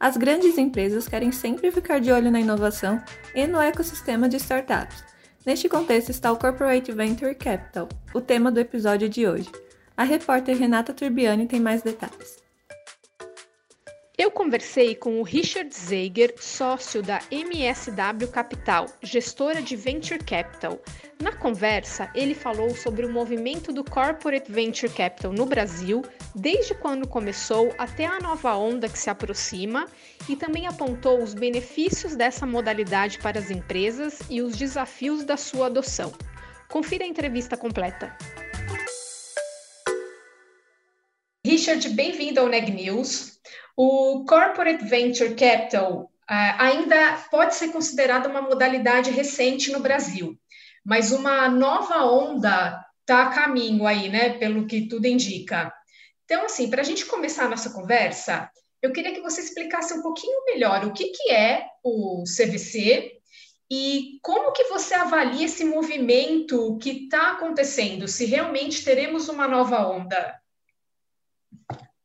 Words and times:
As 0.00 0.16
grandes 0.16 0.56
empresas 0.56 1.08
querem 1.08 1.32
sempre 1.32 1.72
ficar 1.72 1.98
de 1.98 2.12
olho 2.12 2.30
na 2.30 2.40
inovação 2.40 3.02
e 3.34 3.46
no 3.48 3.60
ecossistema 3.60 4.28
de 4.28 4.36
startups. 4.36 5.02
Neste 5.44 5.68
contexto 5.68 6.10
está 6.10 6.30
o 6.30 6.38
Corporate 6.38 6.92
Venture 6.92 7.34
Capital, 7.34 7.88
o 8.14 8.20
tema 8.20 8.52
do 8.52 8.60
episódio 8.60 9.08
de 9.08 9.26
hoje. 9.26 9.50
A 9.96 10.04
repórter 10.04 10.56
Renata 10.56 10.94
Turbiani 10.94 11.46
tem 11.46 11.58
mais 11.58 11.82
detalhes. 11.82 12.47
Eu 14.18 14.32
conversei 14.32 14.96
com 14.96 15.20
o 15.20 15.22
Richard 15.22 15.72
Zeiger, 15.72 16.34
sócio 16.40 17.00
da 17.00 17.20
MSW 17.30 18.26
Capital, 18.32 18.86
gestora 19.00 19.62
de 19.62 19.76
Venture 19.76 20.18
Capital. 20.18 20.82
Na 21.22 21.32
conversa, 21.32 22.10
ele 22.16 22.34
falou 22.34 22.74
sobre 22.74 23.06
o 23.06 23.12
movimento 23.12 23.72
do 23.72 23.84
Corporate 23.84 24.50
Venture 24.50 24.92
Capital 24.92 25.32
no 25.32 25.46
Brasil, 25.46 26.02
desde 26.34 26.74
quando 26.74 27.06
começou 27.06 27.72
até 27.78 28.06
a 28.06 28.18
nova 28.18 28.56
onda 28.56 28.88
que 28.88 28.98
se 28.98 29.08
aproxima, 29.08 29.86
e 30.28 30.34
também 30.34 30.66
apontou 30.66 31.22
os 31.22 31.32
benefícios 31.32 32.16
dessa 32.16 32.44
modalidade 32.44 33.20
para 33.20 33.38
as 33.38 33.52
empresas 33.52 34.18
e 34.28 34.42
os 34.42 34.56
desafios 34.56 35.22
da 35.22 35.36
sua 35.36 35.66
adoção. 35.66 36.12
Confira 36.68 37.04
a 37.04 37.08
entrevista 37.08 37.56
completa. 37.56 38.12
Richard, 41.46 41.88
bem-vindo 41.90 42.40
ao 42.40 42.48
Neg 42.48 42.72
News. 42.72 43.38
O 43.80 44.24
Corporate 44.24 44.84
Venture 44.84 45.36
Capital 45.36 46.10
uh, 46.28 46.54
ainda 46.58 47.16
pode 47.30 47.54
ser 47.54 47.68
considerado 47.68 48.26
uma 48.26 48.42
modalidade 48.42 49.08
recente 49.12 49.70
no 49.70 49.78
Brasil, 49.78 50.36
mas 50.84 51.12
uma 51.12 51.48
nova 51.48 52.04
onda 52.04 52.84
está 53.02 53.22
a 53.22 53.30
caminho 53.30 53.86
aí, 53.86 54.08
né? 54.08 54.30
Pelo 54.30 54.66
que 54.66 54.88
tudo 54.88 55.06
indica. 55.06 55.72
Então, 56.24 56.44
assim, 56.44 56.68
para 56.68 56.80
a 56.80 56.84
gente 56.84 57.06
começar 57.06 57.44
a 57.44 57.48
nossa 57.48 57.70
conversa, 57.70 58.50
eu 58.82 58.90
queria 58.90 59.14
que 59.14 59.20
você 59.20 59.42
explicasse 59.42 59.94
um 59.94 60.02
pouquinho 60.02 60.44
melhor 60.46 60.84
o 60.84 60.92
que, 60.92 61.10
que 61.10 61.30
é 61.30 61.64
o 61.84 62.24
CVC 62.24 63.12
e 63.70 64.18
como 64.24 64.50
que 64.50 64.64
você 64.64 64.94
avalia 64.94 65.46
esse 65.46 65.64
movimento 65.64 66.76
que 66.78 67.04
está 67.04 67.30
acontecendo, 67.30 68.08
se 68.08 68.24
realmente 68.24 68.84
teremos 68.84 69.28
uma 69.28 69.46
nova 69.46 69.86
onda. 69.86 70.36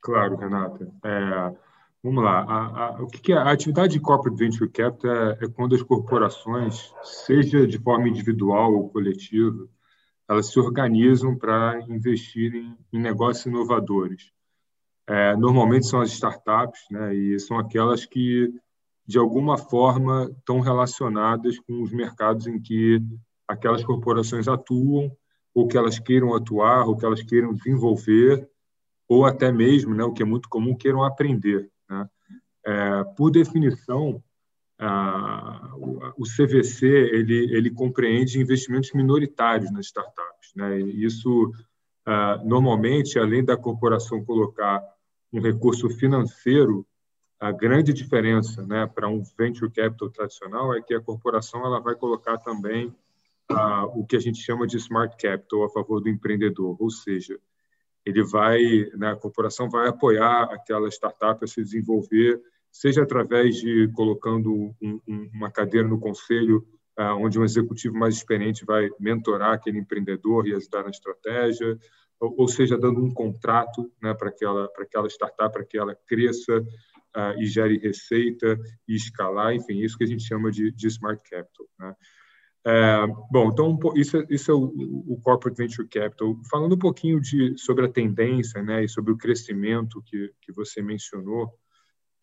Claro, 0.04 0.36
Renata. 0.36 0.86
É, 1.06 1.63
vamos 2.04 2.24
lá. 2.24 2.42
A, 2.42 2.86
a, 2.86 3.02
o 3.02 3.08
que, 3.08 3.32
é 3.32 3.38
a 3.38 3.52
atividade 3.52 3.94
de 3.94 4.00
corporate 4.00 4.38
venture 4.38 4.70
capital 4.70 5.12
é, 5.12 5.38
é, 5.42 5.48
quando 5.48 5.74
as 5.74 5.82
corporações, 5.82 6.94
seja 7.02 7.66
de 7.66 7.80
forma 7.80 8.10
individual 8.10 8.74
ou 8.74 8.90
coletiva, 8.90 9.68
elas 10.28 10.52
se 10.52 10.60
organizam 10.60 11.38
para 11.38 11.80
investirem 11.88 12.78
em 12.92 13.00
negócios 13.00 13.46
inovadores. 13.46 14.32
É, 15.08 15.36
normalmente 15.36 15.88
são 15.88 16.02
as 16.02 16.12
startups, 16.12 16.82
né, 16.90 17.14
e 17.14 17.40
são 17.40 17.58
aquelas 17.58 18.06
que 18.06 18.54
de 19.06 19.18
alguma 19.18 19.58
forma 19.58 20.34
estão 20.38 20.62
relacionadas 20.62 21.60
com 21.60 21.82
os 21.82 21.92
mercados 21.92 22.48
em 22.48 22.60
que 22.60 23.02
aquelas 23.46 23.84
corporações 23.84 24.48
atuam, 24.48 25.12
ou 25.54 25.68
que 25.68 25.78
elas 25.78 26.00
queiram 26.00 26.34
atuar, 26.34 26.88
ou 26.88 26.96
que 26.96 27.06
elas 27.06 27.22
queiram 27.22 27.54
desenvolver, 27.54 28.50
ou 29.08 29.26
até 29.26 29.52
mesmo, 29.52 29.94
né, 29.94 30.04
o 30.04 30.14
que 30.14 30.24
é 30.24 30.26
muito 30.26 30.48
comum, 30.48 30.76
queiram 30.76 31.04
aprender. 31.04 31.70
Né? 31.90 32.10
É, 32.66 33.04
por 33.16 33.32
definição, 33.32 34.24
a, 34.80 35.72
o 36.18 36.24
CVC 36.24 36.86
ele, 36.86 37.56
ele 37.56 37.72
compreende 37.72 38.40
investimentos 38.40 38.92
minoritários 38.94 39.72
nas 39.72 39.86
startups. 39.88 40.54
Né? 40.56 40.80
Isso, 40.80 41.52
normalmente, 42.44 43.18
além 43.18 43.44
da 43.44 43.56
corporação 43.56 44.24
colocar 44.24 44.84
um 45.32 45.42
recurso 45.42 45.90
financeiro, 45.90 46.86
a 47.40 47.52
grande 47.52 47.92
diferença 47.92 48.66
né, 48.66 48.88
para 48.88 49.10
um 49.10 49.22
venture 49.38 49.72
capital 49.72 50.10
tradicional 50.10 50.74
é 50.74 50.82
que 50.82 50.94
a 50.94 51.02
corporação 51.02 51.66
ela 51.66 51.80
vai 51.80 51.96
colocar 51.96 52.38
também 52.38 52.96
o 53.96 54.06
que 54.06 54.16
a 54.16 54.20
gente 54.20 54.40
chama 54.40 54.66
de 54.66 54.78
smart 54.78 55.16
capital 55.18 55.66
a 55.66 55.70
favor 55.70 56.02
do 56.02 56.10
empreendedor, 56.10 56.76
ou 56.80 56.90
seja, 56.90 57.38
ele 58.06 58.24
vai, 58.24 58.62
né, 58.96 59.12
a 59.12 59.16
corporação 59.16 59.70
vai 59.70 59.88
apoiar 59.88 60.44
aquela 60.52 60.88
startup 60.90 61.44
a 61.44 61.48
se 61.48 61.62
desenvolver, 61.64 62.42
seja 62.72 63.04
através 63.04 63.56
de 63.56 63.90
colocando 63.94 64.52
um, 64.82 65.00
um, 65.08 65.30
uma 65.34 65.52
cadeira 65.52 65.88
no 65.88 66.00
conselho, 66.00 66.68
uh, 67.00 67.16
onde 67.20 67.40
um 67.40 67.44
executivo 67.44 67.96
mais 67.96 68.16
experiente 68.16 68.66
vai 68.66 68.90
mentorar 69.00 69.54
aquele 69.54 69.80
empreendedor 69.80 70.48
e 70.48 70.54
ajudar 70.54 70.84
na 70.84 70.90
estratégia, 70.90 71.78
ou, 72.20 72.36
ou 72.40 72.48
seja, 72.48 72.78
dando 72.78 73.04
um 73.04 73.14
contrato 73.14 73.92
né, 74.02 74.14
para 74.14 74.30
aquela, 74.30 74.68
para 74.70 74.84
aquela 74.84 75.08
startup, 75.08 75.54
para 75.54 75.66
que 75.66 75.78
ela 75.78 75.96
cresça 76.08 76.60
uh, 76.60 77.40
e 77.40 77.46
gere 77.46 77.78
receita 77.78 78.60
e 78.88 78.96
escalar, 78.96 79.54
enfim, 79.54 79.80
isso 79.80 79.98
que 79.98 80.04
a 80.04 80.08
gente 80.08 80.24
chama 80.24 80.52
de, 80.52 80.72
de 80.72 80.88
smart 80.88 81.22
capital. 81.30 81.68
Né? 81.80 81.96
É, 82.66 83.06
bom, 83.30 83.50
então 83.52 83.78
isso, 83.96 84.18
é, 84.18 84.26
isso 84.30 84.50
é 84.50 84.54
o, 84.54 84.64
o, 85.08 85.20
Corporate 85.22 85.58
Venture 85.58 85.88
Capital. 85.88 86.38
Falando 86.50 86.76
um 86.76 86.80
pouquinho 86.80 87.20
de, 87.20 87.58
sobre 87.58 87.86
a 87.86 87.90
tendência 87.90 88.64
né, 88.64 88.84
e 88.84 88.90
sobre 88.90 89.12
o 89.12 89.18
crescimento 89.18 90.02
que, 90.06 90.32
que 90.42 90.52
você 90.54 90.82
mencionou, 90.82 91.54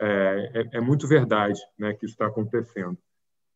é, 0.00 0.50
é, 0.54 0.78
é 0.78 0.80
muito 0.80 1.06
verdade 1.06 1.60
né, 1.78 1.92
que 1.92 2.06
isso 2.06 2.14
está 2.14 2.26
acontecendo. 2.26 2.96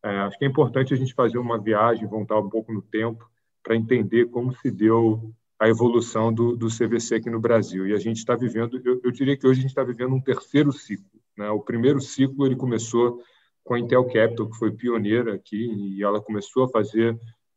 É, 0.04 0.10
acho 0.18 0.38
que 0.38 0.44
é 0.44 0.48
importante 0.48 0.92
a 0.92 0.96
gente 0.96 1.14
fazer 1.14 1.38
uma 1.38 1.58
viagem, 1.58 2.06
voltar 2.06 2.38
um 2.38 2.50
pouco 2.50 2.70
no 2.70 2.82
tempo, 2.82 3.26
para 3.62 3.74
entender 3.74 4.26
como 4.26 4.54
se 4.54 4.70
deu 4.70 5.34
a 5.58 5.68
evolução 5.68 6.30
do, 6.30 6.54
do 6.54 6.66
CVC 6.66 7.14
aqui 7.14 7.30
no 7.30 7.40
Brasil. 7.40 7.86
E 7.86 7.94
a 7.94 7.98
gente 7.98 8.18
está 8.18 8.36
vivendo, 8.36 8.78
eu, 8.84 9.00
eu, 9.02 9.10
diria 9.10 9.34
que 9.34 9.46
hoje 9.46 9.60
a 9.60 9.62
gente 9.62 9.70
está 9.70 9.82
vivendo 9.82 10.14
um 10.14 10.20
terceiro 10.20 10.70
ciclo. 10.70 11.08
Né? 11.34 11.48
O 11.48 11.60
primeiro 11.60 12.00
ciclo 12.02 12.44
ele 12.44 12.56
começou 12.56 13.22
com 13.64 13.74
a 13.74 13.78
Intel 13.78 14.04
Capital, 14.04 14.48
que 14.48 14.58
foi 14.58 14.70
pioneira 14.70 15.34
aqui, 15.34 15.64
e 15.96 16.02
ela 16.02 16.20
começou 16.20 16.64
a 16.64 16.68
fazer, 16.68 17.14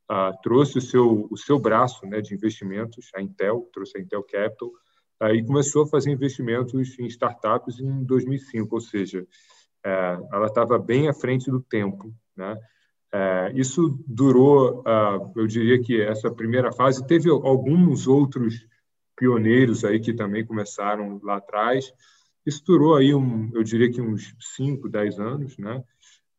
uh, 0.10 0.42
trouxe 0.42 0.78
o 0.78 0.82
seu, 0.82 1.28
o 1.30 1.38
seu 1.38 1.60
braço 1.60 2.06
né, 2.06 2.22
de 2.22 2.34
investimentos, 2.34 3.12
a 3.14 3.22
Intel, 3.22 3.70
trouxe 3.74 3.98
a 3.98 4.02
Intel 4.02 4.24
Capital, 4.24 4.70
uh, 5.22 5.36
e 5.36 5.46
começou 5.46 5.84
a 5.84 5.88
fazer 5.88 6.10
investimentos 6.12 6.98
em 6.98 7.06
startups 7.08 7.80
em 7.82 8.06
2005, 8.06 8.74
ou 8.74 8.82
seja, 8.82 9.22
uh, 9.22 10.28
ela 10.34 10.48
estava 10.48 10.80
bem 10.80 11.10
à 11.10 11.14
frente 11.14 11.52
do 11.52 11.62
tempo. 11.62 12.14
Né? 12.36 12.58
É, 13.12 13.52
isso 13.56 13.98
durou, 14.06 14.84
eu 15.36 15.48
diria 15.48 15.82
que 15.82 16.00
essa 16.02 16.30
primeira 16.30 16.74
fase, 16.74 17.08
teve 17.08 17.30
alguns 17.30 18.06
outros 18.06 18.68
pioneiros 19.16 19.86
aí 19.86 20.00
que 20.00 20.14
também 20.14 20.46
começaram 20.46 21.20
lá 21.24 21.38
atrás, 21.38 21.92
isso 22.48 22.64
durou 22.64 22.96
aí, 22.96 23.14
um, 23.14 23.52
eu 23.54 23.62
diria 23.62 23.92
que 23.92 24.02
uns 24.02 24.34
5, 24.56 24.88
10 24.88 25.20
anos, 25.20 25.58
né? 25.58 25.84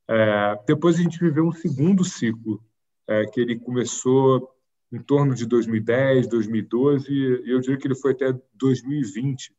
É, 0.09 0.59
depois 0.67 0.99
a 0.99 1.03
gente 1.03 1.19
viveu 1.19 1.47
um 1.47 1.53
segundo 1.53 2.05
ciclo, 2.05 2.63
é, 3.07 3.27
que 3.27 3.41
ele 3.41 3.59
começou 3.59 4.51
em 4.91 5.03
torno 5.03 5.35
de 5.35 5.47
2010, 5.47 6.29
2012, 6.29 7.13
e 7.13 7.51
eu 7.51 7.61
diria 7.61 7.77
que 7.77 7.87
ele 7.87 7.95
foi 7.95 8.13
até 8.13 8.33
2020, 8.55 9.55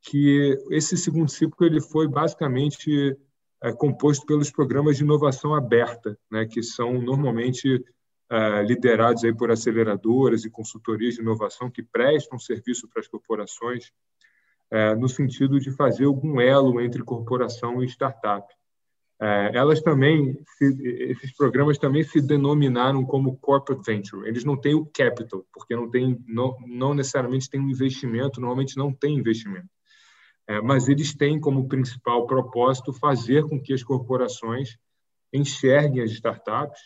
que 0.00 0.58
esse 0.70 0.96
segundo 0.96 1.30
ciclo 1.30 1.66
ele 1.66 1.80
foi 1.80 2.08
basicamente 2.08 3.16
é, 3.62 3.72
composto 3.72 4.26
pelos 4.26 4.50
programas 4.50 4.96
de 4.96 5.02
inovação 5.02 5.54
aberta, 5.54 6.18
né, 6.30 6.46
que 6.46 6.62
são 6.62 7.00
normalmente 7.00 7.82
é, 8.30 8.62
liderados 8.62 9.24
aí 9.24 9.34
por 9.34 9.50
aceleradoras 9.50 10.44
e 10.44 10.50
consultorias 10.50 11.14
de 11.14 11.20
inovação 11.20 11.70
que 11.70 11.82
prestam 11.82 12.38
serviço 12.38 12.88
para 12.88 13.00
as 13.00 13.08
corporações, 13.08 13.92
é, 14.70 14.94
no 14.94 15.08
sentido 15.08 15.60
de 15.60 15.70
fazer 15.70 16.04
algum 16.04 16.40
elo 16.40 16.80
entre 16.80 17.02
corporação 17.02 17.82
e 17.82 17.86
startup. 17.86 18.46
É, 19.24 19.56
elas 19.56 19.80
também, 19.80 20.38
se, 20.58 20.66
esses 21.10 21.34
programas 21.34 21.78
também 21.78 22.04
se 22.04 22.20
denominaram 22.20 23.02
como 23.06 23.38
corporate 23.38 23.82
venture. 23.82 24.28
Eles 24.28 24.44
não 24.44 24.54
têm 24.54 24.74
o 24.74 24.84
capital, 24.84 25.46
porque 25.50 25.74
não 25.74 25.90
tem, 25.90 26.22
não, 26.28 26.54
não 26.66 26.92
necessariamente 26.92 27.48
tem 27.48 27.58
um 27.58 27.70
investimento, 27.70 28.38
normalmente 28.38 28.76
não 28.76 28.92
tem 28.92 29.16
investimento. 29.16 29.70
É, 30.46 30.60
mas 30.60 30.90
eles 30.90 31.14
têm 31.14 31.40
como 31.40 31.66
principal 31.66 32.26
propósito 32.26 32.92
fazer 32.92 33.48
com 33.48 33.58
que 33.58 33.72
as 33.72 33.82
corporações 33.82 34.76
enxerguem 35.32 36.02
as 36.02 36.10
startups, 36.10 36.78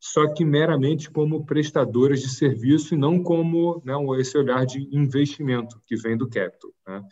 só 0.00 0.26
que 0.26 0.44
meramente 0.44 1.08
como 1.08 1.46
prestadoras 1.46 2.20
de 2.20 2.28
serviço 2.28 2.94
e 2.94 2.98
não 2.98 3.22
como 3.22 3.80
né, 3.84 3.94
esse 4.18 4.36
olhar 4.36 4.66
de 4.66 4.80
investimento 4.90 5.80
que 5.86 5.94
vem 5.94 6.16
do 6.16 6.28
capital. 6.28 6.72
Né? 6.88 7.02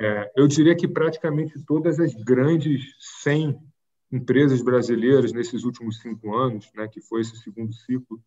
É, 0.00 0.32
eu 0.36 0.46
diria 0.46 0.76
que 0.76 0.86
praticamente 0.86 1.60
todas 1.66 1.98
as 1.98 2.14
grandes 2.14 2.80
100 3.22 3.58
empresas 4.14 4.62
brasileiras 4.62 5.32
nesses 5.32 5.64
últimos 5.64 5.98
cinco 6.00 6.36
anos, 6.36 6.70
né, 6.74 6.86
que 6.86 7.00
foi 7.00 7.22
esse 7.22 7.36
segundo 7.38 7.72
ciclo, 7.74 8.20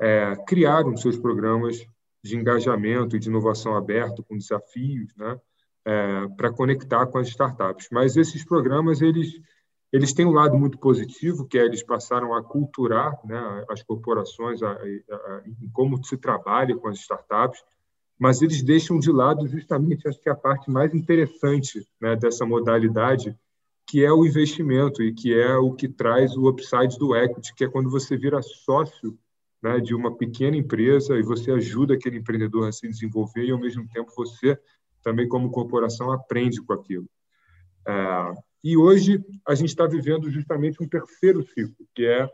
é, 0.00 0.36
criaram 0.46 0.96
seus 0.96 1.18
programas 1.18 1.84
de 2.22 2.36
engajamento 2.36 3.16
e 3.16 3.18
de 3.18 3.28
inovação 3.28 3.76
aberto 3.76 4.22
com 4.22 4.38
desafios, 4.38 5.14
né, 5.16 5.38
é, 5.84 6.28
para 6.36 6.52
conectar 6.52 7.06
com 7.06 7.18
as 7.18 7.28
startups. 7.28 7.88
Mas 7.90 8.16
esses 8.16 8.44
programas 8.44 9.02
eles 9.02 9.40
eles 9.92 10.12
têm 10.12 10.26
um 10.26 10.32
lado 10.32 10.58
muito 10.58 10.76
positivo, 10.76 11.46
que 11.46 11.56
é 11.56 11.64
eles 11.64 11.80
passaram 11.80 12.34
a 12.34 12.42
culturar 12.42 13.16
né, 13.24 13.64
as 13.70 13.80
corporações 13.80 14.60
a, 14.60 14.72
a, 14.72 14.74
a, 14.74 15.42
em 15.46 15.70
como 15.72 16.04
se 16.04 16.16
trabalha 16.16 16.76
com 16.76 16.88
as 16.88 16.98
startups, 16.98 17.62
mas 18.18 18.42
eles 18.42 18.60
deixam 18.60 18.98
de 18.98 19.12
lado 19.12 19.46
justamente 19.46 20.08
acho 20.08 20.20
que 20.20 20.28
a 20.28 20.34
parte 20.34 20.68
mais 20.68 20.92
interessante 20.92 21.86
né, 22.00 22.16
dessa 22.16 22.44
modalidade, 22.44 23.38
que 23.86 24.04
é 24.04 24.12
o 24.12 24.24
investimento 24.24 25.02
e 25.02 25.12
que 25.12 25.34
é 25.34 25.56
o 25.56 25.72
que 25.72 25.88
traz 25.88 26.36
o 26.36 26.48
upside 26.48 26.98
do 26.98 27.14
equity, 27.14 27.54
que 27.54 27.64
é 27.64 27.68
quando 27.68 27.90
você 27.90 28.16
vira 28.16 28.40
sócio 28.42 29.18
né, 29.62 29.78
de 29.80 29.94
uma 29.94 30.16
pequena 30.16 30.56
empresa 30.56 31.16
e 31.18 31.22
você 31.22 31.50
ajuda 31.50 31.94
aquele 31.94 32.18
empreendedor 32.18 32.68
a 32.68 32.72
se 32.72 32.88
desenvolver 32.88 33.44
e 33.44 33.50
ao 33.50 33.58
mesmo 33.58 33.86
tempo 33.88 34.12
você 34.16 34.58
também 35.02 35.28
como 35.28 35.50
corporação 35.50 36.10
aprende 36.12 36.62
com 36.62 36.72
aquilo. 36.72 37.06
É, 37.86 38.34
e 38.62 38.76
hoje 38.76 39.22
a 39.46 39.54
gente 39.54 39.68
está 39.68 39.86
vivendo 39.86 40.30
justamente 40.30 40.82
um 40.82 40.88
terceiro 40.88 41.42
ciclo, 41.42 41.86
que 41.94 42.06
é, 42.06 42.28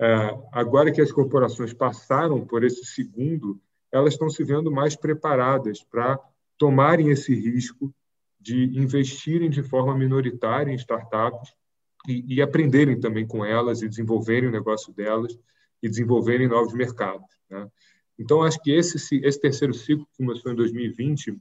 é 0.00 0.38
agora 0.52 0.92
que 0.92 1.00
as 1.00 1.10
corporações 1.10 1.72
passaram 1.72 2.46
por 2.46 2.62
esse 2.62 2.84
segundo, 2.84 3.60
elas 3.90 4.14
estão 4.14 4.30
se 4.30 4.44
vendo 4.44 4.70
mais 4.70 4.94
preparadas 4.94 5.82
para 5.82 6.18
tomarem 6.56 7.10
esse 7.10 7.34
risco 7.34 7.92
de 8.46 8.78
investirem 8.78 9.50
de 9.50 9.60
forma 9.60 9.92
minoritária 9.96 10.70
em 10.70 10.76
startups 10.76 11.52
e, 12.06 12.36
e, 12.36 12.40
aprenderem 12.40 13.00
também 13.00 13.26
com 13.26 13.44
elas 13.44 13.82
e 13.82 13.88
desenvolverem 13.88 14.48
o 14.48 14.52
negócio 14.52 14.92
delas 14.92 15.36
e 15.82 15.88
desenvolverem 15.88 16.46
novos 16.46 16.72
mercados. 16.72 17.26
Né? 17.50 17.68
Então, 18.16 18.44
acho 18.44 18.62
que 18.62 18.70
esse, 18.70 18.96
esse 19.24 19.40
terceiro 19.40 19.74
ciclo 19.74 20.06
que 20.06 20.24
começou 20.24 20.52
em 20.52 20.54
2020 20.54 21.36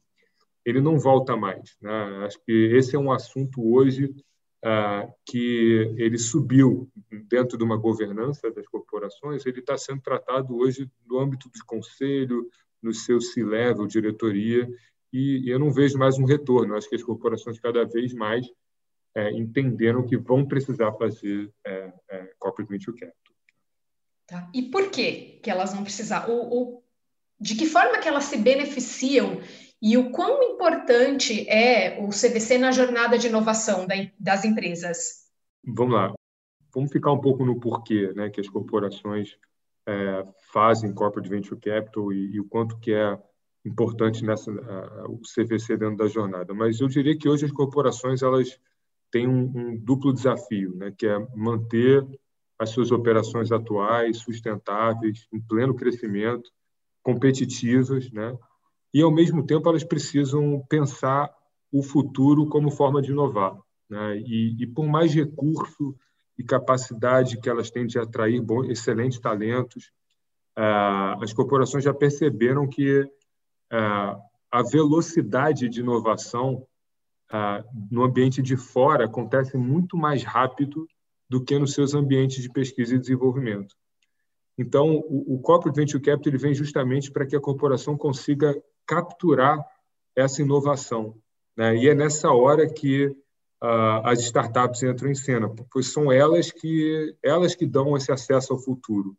ele 0.66 0.82
não 0.82 0.98
volta 0.98 1.38
mais. 1.38 1.78
Né? 1.80 2.26
Acho 2.26 2.44
que 2.44 2.52
esse 2.52 2.96
é 2.96 3.00
um 3.00 3.12
assunto 3.12 3.62
hoje 3.64 4.12
ah, 4.64 5.08
que 5.24 5.94
ele 5.96 6.18
subiu 6.18 6.90
dentro 7.30 7.56
de 7.56 7.64
uma 7.64 7.78
governança 7.78 8.50
das 8.50 8.68
corporações, 8.68 9.46
ele 9.46 9.60
está 9.60 9.78
sendo 9.78 10.02
tratado 10.02 10.58
hoje 10.58 10.90
no 11.06 11.20
âmbito 11.20 11.52
de 11.54 11.64
conselho, 11.64 12.50
no 12.82 12.92
seu 12.92 13.22
C-level, 13.22 13.86
diretoria, 13.86 14.68
e, 15.16 15.50
eu 15.50 15.60
não 15.60 15.72
vejo 15.72 15.98
mais 15.98 16.18
um 16.18 16.26
retorno. 16.26 16.76
Acho 16.76 16.90
que 16.90 16.96
as 16.96 17.04
corporações 17.04 17.60
cada 17.60 17.86
vez 17.86 18.14
mais 18.14 18.46
é, 19.16 19.32
entenderam 19.32 20.06
que 20.06 20.18
vão 20.18 20.46
precisar 20.46 20.92
fazer 20.94 21.52
é, 21.66 21.94
é, 22.10 22.34
corporate 22.38 22.70
venture 22.70 22.98
capital. 22.98 23.36
Tá. 24.28 24.50
E 24.54 24.64
por 24.64 24.90
que 24.90 25.40
que 25.42 25.50
elas 25.50 25.74
vão 25.74 25.84
precisar? 25.84 26.30
Ou, 26.30 26.50
ou 26.50 26.84
de 27.40 27.56
que 27.56 27.66
forma 27.66 28.00
que 28.00 28.08
elas 28.08 28.26
se 28.26 28.38
beneficiam 28.38 29.40
e 29.82 29.98
o 29.98 30.12
quão 30.12 30.42
importante 30.44 31.48
é 31.50 32.00
o 32.02 32.10
CVC 32.10 32.58
na 32.58 32.72
jornada 32.72 33.18
de 33.18 33.28
inovação 33.28 33.86
das 34.20 34.44
empresas? 34.44 35.26
Vamos 35.64 35.94
lá. 35.94 36.14
Vamos 36.74 36.92
ficar 36.92 37.12
um 37.12 37.22
pouco 37.22 37.46
no 37.46 37.60
porquê 37.60 38.12
né, 38.14 38.30
que 38.30 38.42
as 38.42 38.50
corporações 38.50 39.38
é, 39.88 40.26
fazem 40.52 40.94
corporate 40.94 41.30
venture 41.30 41.60
capital 41.60 42.12
e, 42.12 42.36
e, 42.36 42.40
o 42.40 42.46
quanto 42.46 42.80
que 42.80 42.94
é 42.94 43.18
importante 43.66 44.24
nessa 44.24 44.52
o 45.08 45.22
CVC 45.22 45.78
dentro 45.78 45.98
da 45.98 46.08
jornada. 46.08 46.54
Mas 46.54 46.80
eu 46.80 46.88
diria 46.88 47.18
que 47.18 47.28
hoje 47.28 47.46
as 47.46 47.52
corporações 47.52 48.22
elas 48.22 48.60
têm 49.12 49.28
um, 49.28 49.52
um 49.56 49.78
duplo 49.78 50.14
desafio, 50.14 50.76
né, 50.76 50.94
que 50.98 51.08
é 51.08 51.18
manter 51.36 52.06
as 52.60 52.70
suas 52.70 52.92
operações 52.92 53.52
atuais 53.52 54.18
sustentáveis, 54.18 55.28
em 55.34 55.40
pleno 55.42 55.76
crescimento, 55.76 56.50
competitivas, 57.04 58.12
né, 58.12 58.38
e, 58.96 59.02
ao 59.02 59.12
mesmo 59.12 59.46
tempo, 59.46 59.68
elas 59.68 59.84
precisam 59.84 60.66
pensar 60.70 61.30
o 61.70 61.84
futuro 61.84 62.48
como 62.48 62.72
forma 62.72 63.02
de 63.02 63.12
inovar. 63.12 63.60
Né? 63.90 64.20
E, 64.20 64.56
e, 64.64 64.68
por 64.68 64.88
mais 64.88 65.14
recurso 65.14 65.94
e 66.40 66.44
capacidade 66.46 67.38
que 67.42 67.50
elas 67.50 67.70
têm 67.70 67.86
de 67.86 68.00
atrair 68.00 68.42
bons, 68.42 68.70
excelentes 68.70 69.20
talentos, 69.20 69.92
ah, 70.56 71.18
as 71.22 71.34
corporações 71.34 71.84
já 71.84 71.94
perceberam 71.94 72.70
que 72.70 73.06
a 74.52 74.64
velocidade 74.64 75.70
de 75.70 75.80
inovação 75.82 76.66
no 77.92 78.04
ambiente 78.04 78.42
de 78.42 78.56
fora 78.56 79.06
acontece 79.06 79.58
muito 79.58 79.98
mais 79.98 80.24
rápido 80.24 80.88
do 81.30 81.44
que 81.44 81.58
nos 81.58 81.74
seus 81.74 81.94
ambientes 81.94 82.42
de 82.42 82.50
pesquisa 82.50 82.96
e 82.96 83.00
desenvolvimento. 83.00 83.76
Então, 84.58 85.04
o, 85.08 85.36
o 85.36 85.40
Corporate 85.40 85.76
Venture 85.76 86.02
Capital 86.02 86.32
ele 86.32 86.38
vem 86.38 86.54
justamente 86.54 87.12
para 87.12 87.26
que 87.26 87.36
a 87.36 87.42
corporação 87.42 87.98
consiga 87.98 88.56
capturar 88.86 89.66
essa 90.16 90.42
inovação. 90.42 91.18
Né? 91.58 91.76
E 91.78 91.90
é 91.90 91.96
nessa 91.96 92.32
hora 92.32 92.72
que 92.72 93.08
uh, 93.08 94.02
as 94.06 94.20
startups 94.20 94.84
entram 94.84 95.10
em 95.10 95.16
cena, 95.16 95.54
pois 95.72 95.92
são 95.92 96.12
elas 96.12 96.52
que 96.52 97.16
elas 97.22 97.56
que 97.56 97.66
dão 97.66 97.98
esse 97.98 98.12
acesso 98.12 98.54
ao 98.54 98.60
futuro. 98.60 99.18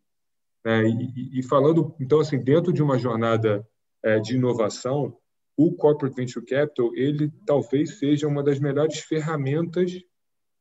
Né? 0.65 0.89
E, 0.89 1.41
e, 1.41 1.43
falando, 1.43 1.95
então, 2.01 2.21
assim, 2.21 2.39
dentro 2.39 2.73
de 2.73 2.83
uma 2.83 2.99
jornada 2.99 3.67
é, 4.07 4.21
de 4.21 4.37
inovação, 4.37 5.19
o 5.57 5.75
corporate 5.75 6.15
venture 6.15 6.47
capital 6.47 6.95
ele 6.95 7.33
talvez 7.45 7.99
seja 7.99 8.29
uma 8.29 8.41
das 8.41 8.61
melhores 8.61 9.01
ferramentas 9.01 10.01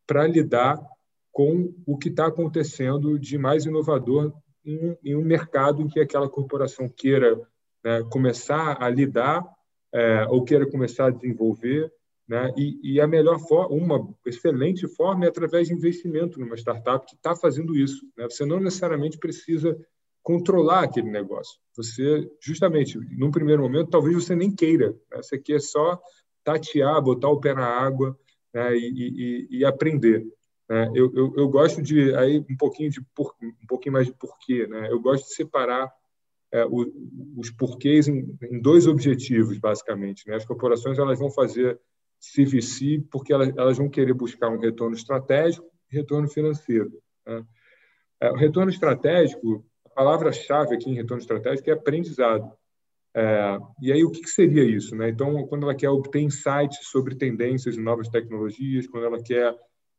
para 0.07 0.25
lidar 0.25 0.81
com 1.31 1.71
o 1.86 1.95
que 1.95 2.09
está 2.09 2.25
acontecendo 2.25 3.19
de 3.19 3.38
mais 3.38 3.65
inovador 3.65 4.33
em, 4.65 4.97
em 5.03 5.15
um 5.15 5.21
mercado 5.24 5.83
em 5.83 5.88
que 5.88 6.00
aquela 6.00 6.27
corporação 6.27 6.89
queira 6.89 7.39
né, 7.83 8.03
começar 8.09 8.81
a 8.81 8.89
lidar 8.89 9.45
é, 9.94 10.25
ou 10.27 10.44
queira 10.44 10.65
começar 10.65 11.07
a 11.07 11.12
desenvolver. 11.12 11.92
Né, 12.27 12.51
e, 12.57 12.95
e, 12.95 13.00
a 13.00 13.06
melhor 13.06 13.38
forma, 13.38 13.75
uma 13.75 14.12
excelente 14.25 14.88
forma 14.88 15.25
é 15.25 15.27
através 15.27 15.68
de 15.68 15.75
investimento 15.75 16.39
numa 16.39 16.56
startup 16.56 17.06
que 17.06 17.15
está 17.15 17.36
fazendo 17.36 17.75
isso. 17.75 18.03
Né? 18.18 18.24
Você 18.24 18.44
não 18.44 18.59
necessariamente 18.59 19.19
precisa 19.19 19.77
controlar 20.25 20.86
aquele 20.86 21.12
negócio. 21.12 21.60
Você, 21.77 22.28
justamente, 22.42 22.97
num 23.16 23.30
primeiro 23.30 23.61
momento, 23.61 23.92
talvez 23.92 24.16
você 24.16 24.35
nem 24.35 24.54
queira. 24.54 24.90
Né? 25.11 25.18
Você 25.18 25.38
quer 25.38 25.61
só 25.61 26.02
tatear, 26.44 26.99
botar 26.99 27.30
o 27.30 27.40
pé 27.40 27.54
na 27.54 27.64
água 27.64 28.18
né? 28.52 28.76
e, 28.76 29.47
e, 29.52 29.59
e, 29.59 29.66
aprender. 29.66 30.26
Né? 30.68 30.92
Eu, 30.95 31.14
eu, 31.14 31.33
eu, 31.38 31.47
gosto 31.47 31.80
de 31.80 32.16
aí 32.16 32.44
um 32.49 32.57
pouquinho 32.57 32.90
de 32.90 33.02
por, 33.14 33.35
um 33.40 33.68
pouquinho 33.68 33.94
mais 33.94 34.07
de 34.07 34.14
porquê. 34.14 34.66
Né? 34.66 34.92
Eu 34.92 34.99
gosto 34.99 35.28
de 35.28 35.35
separar 35.35 35.94
é, 36.52 36.66
o, 36.66 36.92
os 37.38 37.52
porquês 37.52 38.07
em, 38.07 38.35
em, 38.52 38.59
dois 38.59 38.88
objetivos, 38.88 39.59
basicamente. 39.59 40.28
Né? 40.28 40.38
As 40.38 40.45
corporações 40.45 40.97
elas 40.97 41.19
vão 41.19 41.30
fazer 41.30 41.80
CVC 42.19 43.06
porque 43.11 43.31
elas, 43.31 43.56
elas 43.56 43.78
vão 43.78 43.88
querer 43.88 44.14
buscar 44.16 44.49
um 44.49 44.57
retorno 44.57 44.95
estratégico 44.95 45.68
e 45.92 45.95
retorno 45.95 46.28
financeiro. 46.28 46.92
Né? 47.28 47.45
É, 48.21 48.31
o 48.31 48.35
retorno 48.35 48.71
estratégico, 48.71 49.64
palavra-chave 49.95 50.75
aqui 50.75 50.90
em 50.90 50.95
retorno 50.95 51.21
estratégico 51.21 51.69
é 51.69 51.73
aprendizado. 51.73 52.52
É, 53.16 53.57
e 53.81 53.94
aí, 53.94 54.04
o 54.04 54.11
que, 54.11 54.21
que 54.21 54.30
seria 54.30 54.64
isso? 54.64 54.94
Né? 54.95 55.09
Então, 55.09 55.47
quando 55.47 55.64
ela 55.64 55.73
quer 55.73 55.90
obter 55.90 56.19
insights 56.19 56.80
sobre 56.83 57.16
tendências 57.16 57.75
e 57.78 57.81
novas 57.81 58.09
tecnologias, 58.09 58.87
quando 58.87 59.06
ela 59.06 59.23
quer 59.23 59.56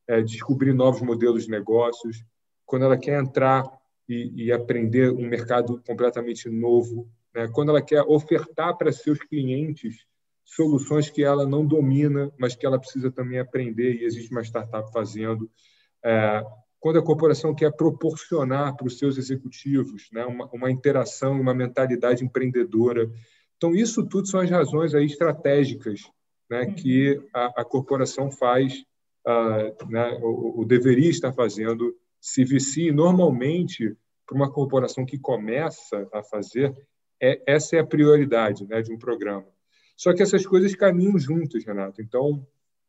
é, 0.07 0.21
descobrir 0.21 0.75
novos 0.75 1.01
modelos 1.01 1.45
de 1.45 1.51
negócios, 1.51 2.23
quando 2.67 2.85
ela 2.85 2.99
quer 2.99 3.19
entrar 3.19 3.65
e, 4.07 4.45
e 4.45 4.53
aprender 4.53 5.11
um 5.11 5.27
mercado 5.27 5.83
completamente 5.87 6.49
novo, 6.51 7.09
né? 7.35 7.49
quando 7.53 7.71
ela 7.71 7.81
quer 7.81 8.03
ofertar 8.03 8.77
para 8.77 8.93
seus 8.93 9.19
clientes 9.19 10.05
soluções 10.45 11.11
que 11.11 11.25
ela 11.25 11.47
não 11.47 11.67
domina, 11.67 12.31
mas 12.39 12.55
que 12.55 12.65
ela 12.65 12.79
precisa 12.79 13.11
também 13.11 13.39
aprender, 13.39 13.95
e 13.95 14.05
existe 14.05 14.31
uma 14.31 14.45
startup 14.45 14.93
fazendo. 14.93 15.51
É, 16.05 16.45
quando 16.87 17.01
a 17.01 17.03
corporação 17.03 17.53
quer 17.53 17.73
proporcionar 17.73 18.77
para 18.77 18.87
os 18.87 18.97
seus 18.97 19.19
executivos 19.19 20.09
né, 20.13 20.25
uma, 20.25 20.49
uma 20.53 20.71
interação, 20.71 21.33
uma 21.33 21.53
mentalidade 21.53 22.25
empreendedora. 22.25 23.11
Então, 23.57 23.75
isso 23.75 24.07
tudo 24.07 24.29
são 24.29 24.39
as 24.39 24.49
razões 24.49 24.95
aí 24.95 25.05
estratégicas 25.05 26.03
né, 26.49 26.65
que 26.67 27.21
a, 27.35 27.63
a 27.63 27.65
corporação 27.65 28.31
faz, 28.31 28.85
uh, 29.27 29.91
né, 29.91 30.17
ou, 30.23 30.59
ou 30.59 30.65
deveria 30.65 31.11
estar 31.11 31.33
fazendo 31.33 31.93
CVC, 32.21 32.93
normalmente, 32.93 33.93
para 34.25 34.37
uma 34.37 34.49
corporação 34.49 35.05
que 35.05 35.19
começa 35.19 36.09
a 36.13 36.23
fazer, 36.23 36.73
é, 37.21 37.43
essa 37.49 37.75
é 37.75 37.81
a 37.81 37.85
prioridade 37.85 38.65
né, 38.65 38.81
de 38.81 38.93
um 38.93 38.97
programa. 38.97 39.49
Só 39.97 40.15
que 40.15 40.23
essas 40.23 40.47
coisas 40.47 40.73
caminham 40.77 41.19
juntas, 41.19 41.65
Renato. 41.65 42.01
Então, 42.01 42.47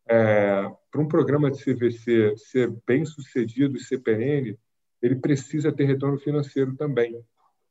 é, 0.09 0.69
para 0.91 1.01
um 1.01 1.07
programa 1.07 1.51
de 1.51 1.63
CVC 1.63 2.35
ser 2.37 2.73
bem 2.85 3.05
sucedido 3.05 3.77
e 3.77 3.81
ser 3.81 3.99
perene, 3.99 4.57
ele 5.01 5.15
precisa 5.15 5.71
ter 5.71 5.85
retorno 5.85 6.17
financeiro 6.17 6.75
também. 6.75 7.21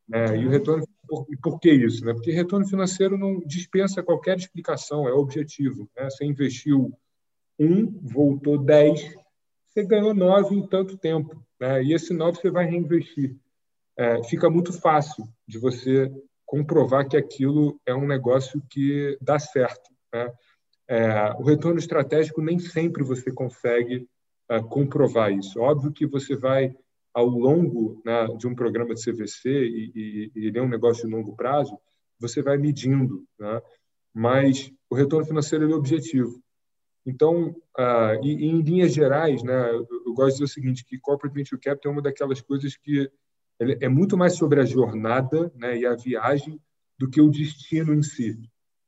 Né? 0.09 0.37
E 0.39 0.47
o 0.47 0.51
retorno, 0.51 0.87
por, 1.09 1.27
por 1.43 1.59
que 1.59 1.73
isso? 1.73 2.05
Né? 2.05 2.13
Porque 2.13 2.31
retorno 2.31 2.67
financeiro 2.67 3.19
não 3.19 3.41
dispensa 3.41 4.03
qualquer 4.03 4.37
explicação, 4.37 5.09
é 5.09 5.13
objetivo. 5.13 5.89
Né? 5.97 6.09
Você 6.11 6.25
investiu 6.25 6.93
um, 7.59 7.91
voltou 8.03 8.59
dez, 8.59 9.15
você 9.67 9.85
ganhou 9.85 10.15
nove 10.15 10.55
em 10.55 10.67
tanto 10.67 10.97
tempo. 10.97 11.45
Né? 11.61 11.85
E 11.85 11.93
esse 11.93 12.15
nove 12.15 12.39
você 12.39 12.51
vai 12.51 12.67
reinvestir. 12.67 13.37
É, 13.99 14.23
fica 14.25 14.49
muito 14.51 14.73
fácil 14.73 15.25
de 15.49 15.59
você 15.59 16.13
comprovar 16.45 17.09
que 17.09 17.17
aquilo 17.17 17.81
é 17.85 17.95
um 17.95 18.07
negócio 18.07 18.63
que 18.71 19.19
dá 19.21 19.39
certo. 19.39 19.91
Né? 20.15 20.33
É, 20.89 21.33
o 21.39 21.43
retorno 21.43 21.79
estratégico 21.79 22.41
nem 22.41 22.59
sempre 22.59 23.03
você 23.03 23.33
consegue 23.33 24.09
é, 24.49 24.63
comprovar 24.63 25.33
isso. 25.33 25.61
Óbvio 25.61 25.93
que 25.93 26.07
você 26.07 26.37
vai 26.37 26.75
ao 27.13 27.27
longo 27.27 28.01
né, 28.05 28.27
de 28.37 28.47
um 28.47 28.55
programa 28.55 28.95
de 28.95 29.03
CVC, 29.03 29.49
e, 29.49 30.31
e, 30.35 30.47
ele 30.47 30.59
é 30.59 30.63
um 30.63 30.69
negócio 30.69 31.09
de 31.09 31.15
longo 31.15 31.35
prazo, 31.35 31.77
você 32.21 32.43
vai 32.43 32.59
medindo, 32.59 33.25
né? 33.39 33.63
mas 34.15 34.71
o 34.91 34.95
retorno 34.95 35.27
financeiro 35.27 35.71
é 35.71 35.75
objetivo. 35.75 36.41
Então, 37.07 37.57
uh, 37.79 38.23
e, 38.23 38.33
e, 38.33 38.47
em 38.47 38.61
linhas 38.61 38.93
gerais, 38.93 39.43
né, 39.43 39.71
eu, 39.71 39.87
eu, 40.07 40.13
gosto 40.13 40.29
de 40.29 40.33
dizer 40.35 40.45
o 40.45 40.49
seguinte, 40.49 40.85
que 40.85 40.99
Corporate 40.99 41.35
Venture 41.35 41.61
Capital 41.61 41.93
é 41.93 41.95
uma 41.95 42.03
daquelas 42.03 42.41
coisas 42.41 42.77
que 42.77 43.11
é 43.59 43.89
muito 43.89 44.17
mais 44.19 44.35
sobre 44.35 44.61
a 44.61 44.65
jornada 44.65 45.51
né, 45.55 45.79
e 45.79 45.87
a 45.87 45.95
viagem 45.95 46.61
do 46.99 47.09
que 47.09 47.21
o 47.21 47.31
destino 47.31 47.95
em 47.95 48.03
si. 48.03 48.39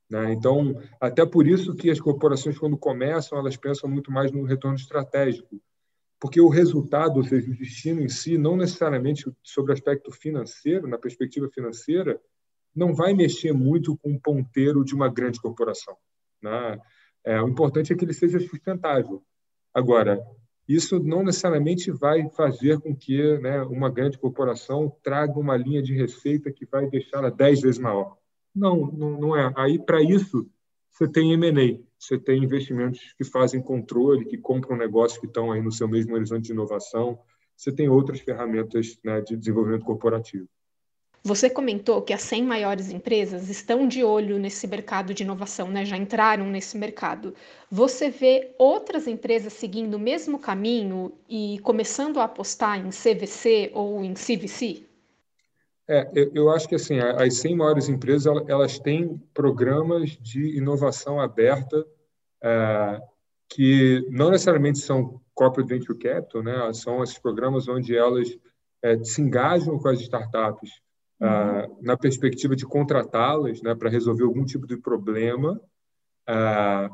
Né? 0.08 0.32
Então, 0.32 0.74
até 1.00 1.24
por 1.26 1.46
isso 1.46 1.74
que 1.74 1.90
as 1.90 2.00
corporações, 2.00 2.58
quando 2.58 2.76
começam, 2.76 3.38
elas 3.38 3.56
pensam 3.56 3.90
muito 3.90 4.10
mais 4.10 4.32
no 4.32 4.44
retorno 4.44 4.76
estratégico, 4.76 5.60
porque 6.20 6.40
o 6.40 6.48
resultado, 6.48 7.18
ou 7.18 7.24
seja, 7.24 7.50
o 7.50 7.54
destino 7.54 8.00
em 8.00 8.08
si, 8.08 8.38
não 8.38 8.56
necessariamente 8.56 9.30
sobre 9.42 9.70
o 9.70 9.74
aspecto 9.74 10.10
financeiro, 10.10 10.88
na 10.88 10.98
perspectiva 10.98 11.48
financeira, 11.48 12.20
não 12.74 12.94
vai 12.94 13.14
mexer 13.14 13.52
muito 13.52 13.96
com 13.98 14.14
o 14.14 14.20
ponteiro 14.20 14.84
de 14.84 14.94
uma 14.94 15.08
grande 15.08 15.40
corporação. 15.40 15.96
Né? 16.42 16.80
É, 17.24 17.40
o 17.40 17.48
importante 17.48 17.92
é 17.92 17.96
que 17.96 18.04
ele 18.04 18.14
seja 18.14 18.40
sustentável. 18.40 19.22
Agora, 19.72 20.20
isso 20.66 20.98
não 20.98 21.22
necessariamente 21.22 21.90
vai 21.90 22.28
fazer 22.30 22.80
com 22.80 22.94
que 22.94 23.38
né, 23.38 23.62
uma 23.62 23.90
grande 23.90 24.18
corporação 24.18 24.94
traga 25.02 25.38
uma 25.38 25.56
linha 25.56 25.82
de 25.82 25.94
receita 25.94 26.52
que 26.52 26.66
vai 26.66 26.88
deixá-la 26.88 27.30
dez 27.30 27.60
vezes 27.60 27.78
maior. 27.78 28.16
Não, 28.54 28.90
não, 28.92 29.20
não 29.20 29.36
é. 29.36 29.52
Aí, 29.56 29.78
para 29.78 30.02
isso, 30.02 30.48
você 30.90 31.06
tem 31.06 31.32
M&A, 31.32 31.78
você 31.98 32.18
tem 32.18 32.42
investimentos 32.42 33.14
que 33.16 33.24
fazem 33.24 33.62
controle, 33.62 34.24
que 34.24 34.36
compram 34.36 34.76
negócios 34.76 35.20
que 35.20 35.26
estão 35.26 35.52
aí 35.52 35.62
no 35.62 35.70
seu 35.70 35.86
mesmo 35.86 36.14
horizonte 36.14 36.46
de 36.46 36.52
inovação, 36.52 37.18
você 37.56 37.72
tem 37.72 37.88
outras 37.88 38.20
ferramentas 38.20 38.98
né, 39.04 39.20
de 39.20 39.36
desenvolvimento 39.36 39.84
corporativo. 39.84 40.48
Você 41.24 41.50
comentou 41.50 42.00
que 42.00 42.12
as 42.12 42.22
100 42.22 42.44
maiores 42.44 42.90
empresas 42.90 43.48
estão 43.48 43.86
de 43.86 44.04
olho 44.04 44.38
nesse 44.38 44.66
mercado 44.66 45.12
de 45.12 45.24
inovação, 45.24 45.68
né? 45.68 45.84
já 45.84 45.96
entraram 45.96 46.46
nesse 46.46 46.78
mercado. 46.78 47.34
Você 47.70 48.08
vê 48.08 48.54
outras 48.56 49.06
empresas 49.06 49.52
seguindo 49.52 49.94
o 49.94 49.98
mesmo 49.98 50.38
caminho 50.38 51.12
e 51.28 51.58
começando 51.62 52.18
a 52.18 52.24
apostar 52.24 52.78
em 52.78 52.90
CVC 52.90 53.72
ou 53.74 54.02
em 54.04 54.14
CVC? 54.14 54.87
É, 55.90 56.10
eu 56.34 56.50
acho 56.50 56.68
que 56.68 56.74
assim, 56.74 56.98
as 56.98 57.38
100 57.38 57.56
maiores 57.56 57.88
empresas 57.88 58.26
elas 58.46 58.78
têm 58.78 59.16
programas 59.32 60.10
de 60.20 60.58
inovação 60.58 61.18
aberta 61.18 61.86
é, 62.42 63.00
que 63.48 64.06
não 64.10 64.30
necessariamente 64.30 64.78
são 64.78 65.20
corporate 65.34 65.68
venture 65.68 65.98
capital, 65.98 66.42
né? 66.42 66.72
São 66.74 67.02
esses 67.02 67.18
programas 67.18 67.68
onde 67.68 67.96
elas 67.96 68.28
é, 68.82 69.02
se 69.02 69.22
engajam 69.22 69.78
com 69.78 69.88
as 69.88 70.00
startups 70.00 70.70
é, 71.20 71.26
uhum. 71.26 71.78
na 71.80 71.96
perspectiva 71.96 72.54
de 72.54 72.66
contratá-las, 72.66 73.60
né, 73.62 73.74
para 73.74 73.90
resolver 73.90 74.24
algum 74.24 74.44
tipo 74.44 74.66
de 74.66 74.76
problema. 74.76 75.60
É, 76.28 76.90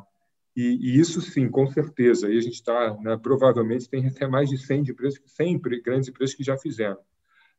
e, 0.57 0.63
e, 0.63 1.01
isso 1.01 1.21
sim, 1.21 1.49
com 1.49 1.67
certeza. 1.67 2.31
E 2.31 2.39
a 2.39 2.41
gente 2.41 2.55
está, 2.55 2.97
né, 3.01 3.19
provavelmente, 3.21 3.89
tem 3.89 4.07
até 4.07 4.27
mais 4.27 4.49
de 4.49 4.57
100 4.57 4.83
empresas, 4.83 5.21
100 5.27 5.59
grandes 5.83 6.09
empresas 6.09 6.35
que 6.35 6.45
já 6.45 6.57
fizeram. 6.57 6.99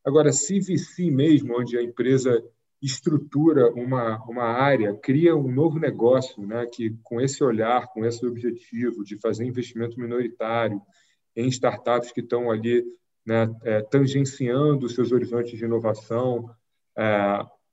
Agora, 0.06 0.30
CVC 0.30 1.10
mesmo, 1.10 1.60
onde 1.60 1.78
a 1.78 1.82
empresa 1.82 2.44
estrutura 2.82 3.72
uma, 3.74 4.24
uma 4.26 4.44
área, 4.44 4.94
cria 4.94 5.36
um 5.36 5.52
novo 5.52 5.80
negócio, 5.80 6.46
né, 6.46 6.68
que 6.68 6.96
com 7.02 7.20
esse 7.20 7.44
olhar, 7.44 7.88
com 7.88 8.06
esse 8.06 8.24
objetivo 8.26 9.04
de 9.04 9.18
fazer 9.18 9.46
investimento 9.46 10.00
minoritário 10.00 10.80
em 11.36 11.48
startups 11.48 12.12
que 12.12 12.22
estão 12.22 12.52
ali 12.52 12.84
né, 13.26 13.54
é, 13.64 13.82
tangenciando 13.82 14.88
seus 14.88 15.12
horizontes 15.12 15.58
de 15.58 15.66
inovação, 15.66 16.50
é, 16.96 17.04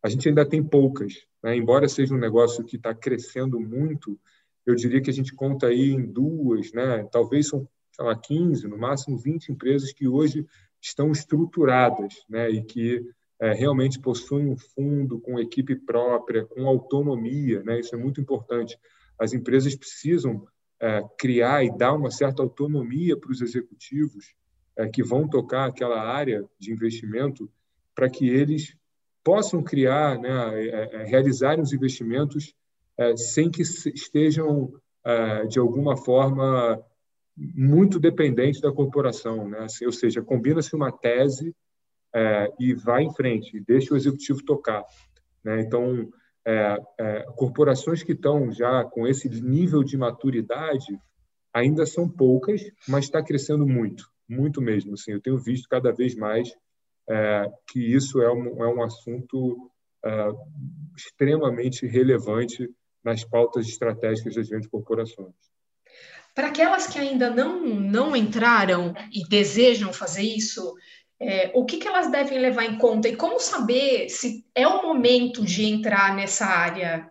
a 0.03 0.09
gente 0.09 0.29
ainda 0.29 0.47
tem 0.47 0.63
poucas. 0.63 1.27
Né? 1.43 1.57
Embora 1.57 1.89
seja 1.89 2.15
um 2.15 2.19
negócio 2.19 2.65
que 2.65 2.77
está 2.77 2.95
crescendo 2.95 3.61
muito, 3.61 4.19
eu 4.65 4.75
diria 4.75 5.03
que 5.03 5.11
a 5.11 5.13
gente 5.15 5.35
conta 5.35 5.67
aí 5.67 5.91
em 5.91 6.01
duas, 6.01 6.73
né? 6.73 7.07
talvez 7.13 7.49
são 7.49 7.69
sei 7.95 8.05
lá, 8.07 8.17
15, 8.17 8.67
no 8.69 8.79
máximo 8.79 9.19
20 9.19 9.53
empresas 9.53 9.93
que 9.93 10.09
hoje 10.09 10.47
estão 10.83 11.13
estruturadas 11.13 12.15
né, 12.29 12.51
e 12.51 12.63
que 12.63 13.01
é, 13.41 13.53
realmente 13.53 14.01
possuem 14.01 14.51
um 14.51 14.57
fundo 14.57 15.21
com 15.21 15.39
equipe 15.39 15.77
própria, 15.77 16.45
com 16.45 16.67
autonomia. 16.67 17.63
Né, 17.63 17.81
isso 17.81 17.95
é 17.95 17.99
muito 17.99 18.21
importante. 18.21 18.77
As 19.19 19.33
empresas 19.33 19.77
precisam 19.77 20.45
é, 20.81 21.01
criar 21.17 21.65
e 21.65 21.71
dar 21.77 21.93
uma 21.93 22.11
certa 22.11 22.43
autonomia 22.43 23.17
para 23.17 23.31
os 23.31 23.41
executivos 23.41 24.35
é, 24.77 24.89
que 24.89 25.03
vão 25.03 25.29
tocar 25.29 25.67
aquela 25.67 26.03
área 26.03 26.45
de 26.59 26.73
investimento 26.73 27.49
para 27.95 28.11
que 28.11 28.29
eles 28.29 28.77
possam 29.23 29.63
criar, 29.63 30.19
né, 30.19 30.65
é, 30.65 30.97
é, 30.97 31.05
realizarem 31.05 31.63
os 31.63 31.73
investimentos 31.73 32.55
é, 32.99 33.17
sem 33.17 33.51
que 33.51 33.63
estejam, 33.63 34.73
de 35.49 35.59
alguma 35.59 35.97
forma, 35.97 36.81
muito 37.37 37.99
dependente 37.99 38.61
da 38.61 38.73
corporação, 38.73 39.49
né? 39.49 39.61
Assim, 39.61 39.87
ou 39.87 39.93
seja, 39.93 40.23
combina-se 40.23 40.75
uma 40.75 40.93
tese 40.93 41.55
é, 42.15 42.53
e 42.61 42.75
vai 42.75 43.05
em 43.05 43.15
frente, 43.15 43.61
deixa 43.61 43.95
o 43.95 43.97
executivo 43.97 44.45
tocar. 44.45 44.85
Né? 45.43 45.63
Então, 45.63 46.09
é, 46.47 46.77
é, 47.01 47.25
corporações 47.37 48.03
que 48.03 48.13
estão 48.13 48.53
já 48.53 48.85
com 48.85 49.07
esse 49.07 49.29
nível 49.29 49.83
de 49.83 49.97
maturidade 49.97 50.99
ainda 51.53 51.87
são 51.87 52.09
poucas, 52.09 52.63
mas 52.89 53.05
está 53.05 53.23
crescendo 53.23 53.67
muito, 53.67 54.05
muito 54.29 54.61
mesmo. 54.61 54.95
Assim, 54.95 55.13
eu 55.13 55.21
tenho 55.21 55.39
visto 55.39 55.69
cada 55.69 55.93
vez 55.93 56.15
mais 56.15 56.55
é, 57.09 57.51
que 57.69 57.81
isso 57.81 58.21
é 58.21 58.31
um, 58.33 58.63
é 58.63 58.69
um 58.69 58.83
assunto 58.83 59.71
é, 60.05 60.29
extremamente 60.97 61.87
relevante 61.87 62.69
nas 63.05 63.25
pautas 63.25 63.67
estratégicas 63.67 64.35
das 64.35 64.49
grandes 64.49 64.69
corporações. 64.69 65.35
Para 66.35 66.49
aquelas 66.49 66.87
que 66.87 66.99
ainda 66.99 67.31
não, 67.31 67.61
não 67.61 68.17
entraram 68.17 68.95
e 69.13 69.27
desejam 69.29 69.93
fazer 69.93 70.23
isso, 70.23 70.75
é, 71.21 71.53
o 71.55 71.65
que, 71.65 71.79
que 71.79 71.87
elas 71.87 72.11
devem 72.11 72.39
levar 72.39 72.65
em 72.65 72.79
conta 72.79 73.09
e 73.09 73.17
como 73.17 73.39
saber 73.39 74.09
se 74.09 74.45
é 74.55 74.67
o 74.67 74.83
momento 74.83 75.45
de 75.45 75.65
entrar 75.65 76.17
nessa 76.17 76.47
área? 76.47 77.11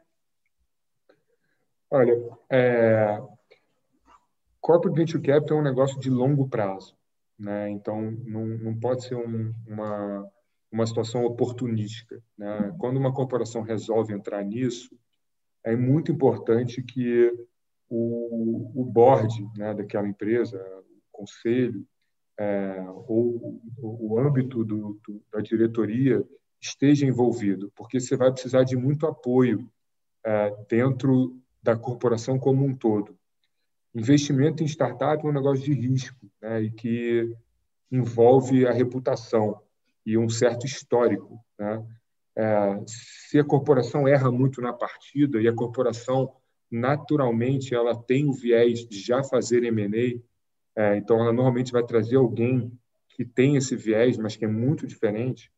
Olha, 1.90 2.13
é, 2.50 3.22
Corporate 4.60 4.98
Venture 4.98 5.22
Capital 5.22 5.58
é 5.58 5.62
um 5.62 5.63
negócio 5.63 6.00
de 6.00 6.10
longo 6.10 6.48
prazo. 6.48 6.96
Né? 7.38 7.72
Então, 7.72 8.00
não, 8.25 8.46
não 8.46 8.80
pode 8.80 9.04
ser 9.04 9.16
um, 9.16 9.54
uma, 9.68 10.32
uma 10.72 10.86
situação 10.86 11.25
oportunística. 11.25 12.22
Né? 12.38 12.74
Quando 12.78 12.98
uma 12.98 13.13
corporação 13.13 13.63
resolve 13.63 14.13
entrar 14.13 14.44
nisso, 14.44 14.96
é 15.63 15.75
muito 15.75 16.12
importante 16.12 16.84
que 16.84 17.32
o, 17.93 18.71
o 18.81 18.86
board 18.86 19.45
né, 19.57 19.74
daquela 19.74 20.07
empresa, 20.07 20.57
o 20.57 21.01
conselho, 21.12 21.86
é, 22.39 22.81
ou 23.05 23.62
o, 23.77 24.17
âmbito 24.17 24.63
do, 24.63 25.00
do, 25.05 25.21
da 25.31 25.41
diretoria 25.41 26.25
esteja 26.60 27.05
envolvido, 27.05 27.69
porque 27.75 28.00
você 28.00 28.15
vai 28.15 28.31
precisar 28.31 28.63
de 28.63 28.77
muito 28.77 29.05
apoio 29.05 29.69
é, 30.25 30.55
dentro 30.69 31.38
da 31.62 31.75
corporação 31.75 32.39
como 32.39 32.65
um 32.65 32.74
todo. 32.74 33.17
Investimento 33.93 34.63
em 34.63 34.67
startup 34.67 35.24
é 35.24 35.29
um 35.29 35.33
negócio 35.33 35.65
de 35.65 35.74
risco 35.74 36.31
né, 36.41 36.62
e 36.62 36.71
que 36.71 37.36
envolve 37.91 38.65
a 38.65 38.71
reputação 38.71 39.62
e 40.05 40.17
um 40.17 40.29
certo 40.29 40.65
histórico. 40.65 41.43
Né? 41.60 41.86
É, 42.38 42.79
se 42.88 43.38
a 43.38 43.43
corporação 43.43 44.07
erra 44.07 44.31
muito 44.31 44.62
na 44.62 44.71
partida 44.71 45.41
e 45.41 45.48
a 45.48 45.53
corporação 45.53 46.33
naturalmente 46.72 47.75
ela 47.75 47.96
tem 47.96 48.28
o 48.28 48.34
viés 48.34 48.88
de 48.88 49.00
já 49.00 49.24
fazer 49.24 49.63
M&A, 49.63 50.20
é, 50.75 50.98
então 50.98 51.20
ela 51.20 51.34
normalmente 51.34 51.72
vai 51.72 51.84
trazer 51.84 52.16
alguém 52.16 52.72
que 53.10 53.25
tem 53.25 53.58
esse 53.58 53.75
viés, 53.75 54.18
mas 54.18 54.36
que 54.36 54.46
é 54.46 54.48
muito 54.48 54.88
diferente. 54.88 55.51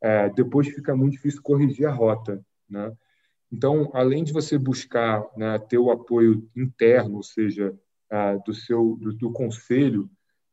É, 0.00 0.28
depois 0.28 0.68
fica 0.68 0.94
muito 0.94 1.14
difícil 1.14 1.42
corrigir 1.42 1.86
a 1.86 1.92
rota, 1.92 2.44
né? 2.68 2.92
Então, 3.50 3.90
além 3.94 4.22
de 4.22 4.32
você 4.32 4.58
buscar 4.58 5.24
né, 5.34 5.58
ter 5.58 5.78
o 5.78 5.90
apoio 5.90 6.46
interno, 6.54 7.16
ou 7.16 7.22
seja, 7.22 7.74
é, 8.10 8.38
do 8.44 8.52
seu 8.52 8.96
do, 9.00 9.12
do 9.14 9.32
conselho, 9.32 10.08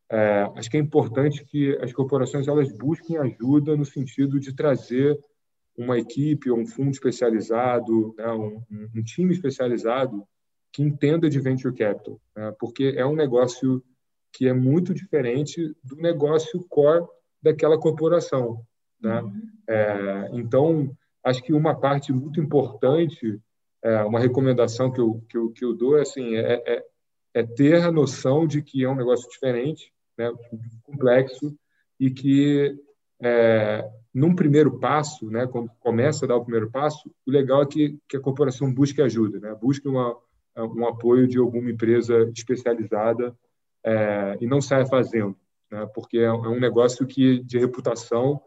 é, 0.10 0.50
acho 0.55 0.69
que 0.69 0.77
é 0.77 0.79
importante 0.79 1.43
que 1.43 1.77
as 1.81 1.91
corporações 1.91 2.48
elas 2.48 2.72
busquem 2.72 3.17
ajuda 3.17 3.75
no 3.75 3.86
sentido 3.86 4.39
de 4.39 4.53
trazer 4.53 5.19
uma 5.77 5.98
equipe 5.98 6.50
ou 6.50 6.58
um 6.58 6.65
fundo 6.65 6.91
especializado, 6.91 8.13
né, 8.17 8.32
um, 8.32 8.62
um, 8.72 9.03
time 9.03 9.34
especializado 9.34 10.25
que 10.72 10.82
entenda 10.82 11.29
de 11.29 11.39
venture 11.39 11.75
capital, 11.75 12.20
né, 12.36 12.53
porque 12.60 12.94
é 12.96 13.05
um 13.05 13.15
negócio 13.15 13.84
que 14.32 14.48
é 14.48 14.53
muito 14.53 14.94
diferente 14.94 15.74
do 15.84 15.96
negócio 15.96 16.65
core 16.70 17.05
daquela 17.41 17.79
corporação. 17.79 18.62
Né? 19.00 19.22
Uhum. 19.22 19.41
É, 19.70 20.29
então, 20.34 20.98
acho 21.24 21.41
que 21.41 21.53
uma 21.53 21.79
parte 21.79 22.12
muito 22.12 22.41
importante, 22.41 23.39
é, 23.84 24.03
uma 24.03 24.20
recomendação 24.20 24.91
que 24.91 25.00
eu, 25.00 25.24
que 25.29 25.38
eu, 25.38 25.51
que 25.51 25.63
eu 25.63 25.74
dou 25.74 25.98
é, 25.98 26.01
assim, 26.01 26.36
é, 26.36 26.62
é, 26.65 26.86
é 27.34 27.44
ter 27.44 27.82
a 27.82 27.91
noção 27.91 28.48
de 28.48 28.62
que 28.62 28.84
é 28.84 28.89
um 28.89 28.96
negócio 28.96 29.29
diferente, 29.29 29.91
né, 30.17 30.32
complexo, 30.84 31.55
e 32.00 32.10
que 32.10 32.77
é, 33.22 33.88
num 34.13 34.36
primeiro 34.36 34.79
passo, 34.79 35.29
né, 35.29 35.48
quando 35.48 35.69
começa 35.79 36.25
a 36.25 36.27
dar 36.27 36.36
o 36.38 36.43
primeiro 36.43 36.69
passo, 36.69 37.10
o 37.25 37.31
legal 37.31 37.63
é 37.63 37.65
que, 37.65 37.98
que 38.07 38.17
a 38.17 38.22
corporação 38.22 38.74
busque 38.74 39.01
ajuda, 39.01 39.39
né, 39.39 39.55
busque 39.62 39.88
uma, 39.88 40.15
um 40.55 40.88
apoio 40.88 41.27
de 41.27 41.38
alguma 41.38 41.69
empresa 41.69 42.31
especializada 42.36 43.36
é, 43.84 44.38
e 44.39 44.48
não 44.48 44.62
saia 44.62 44.86
fazendo, 44.86 45.36
né, 45.72 45.86
porque 45.93 46.17
é, 46.17 46.25
é 46.25 46.31
um 46.31 46.60
negócio 46.60 47.05
que 47.05 47.43
de 47.43 47.57
reputação 47.57 48.41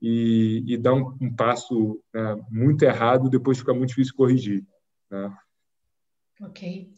e, 0.00 0.64
e 0.66 0.76
dá 0.76 0.92
um, 0.92 1.16
um 1.20 1.34
passo 1.34 2.02
né, 2.12 2.36
muito 2.50 2.82
errado, 2.82 3.30
depois 3.30 3.58
fica 3.58 3.72
muito 3.72 3.90
difícil 3.90 4.16
corrigir. 4.16 4.64
Né. 5.08 5.32
Ok. 6.40 6.92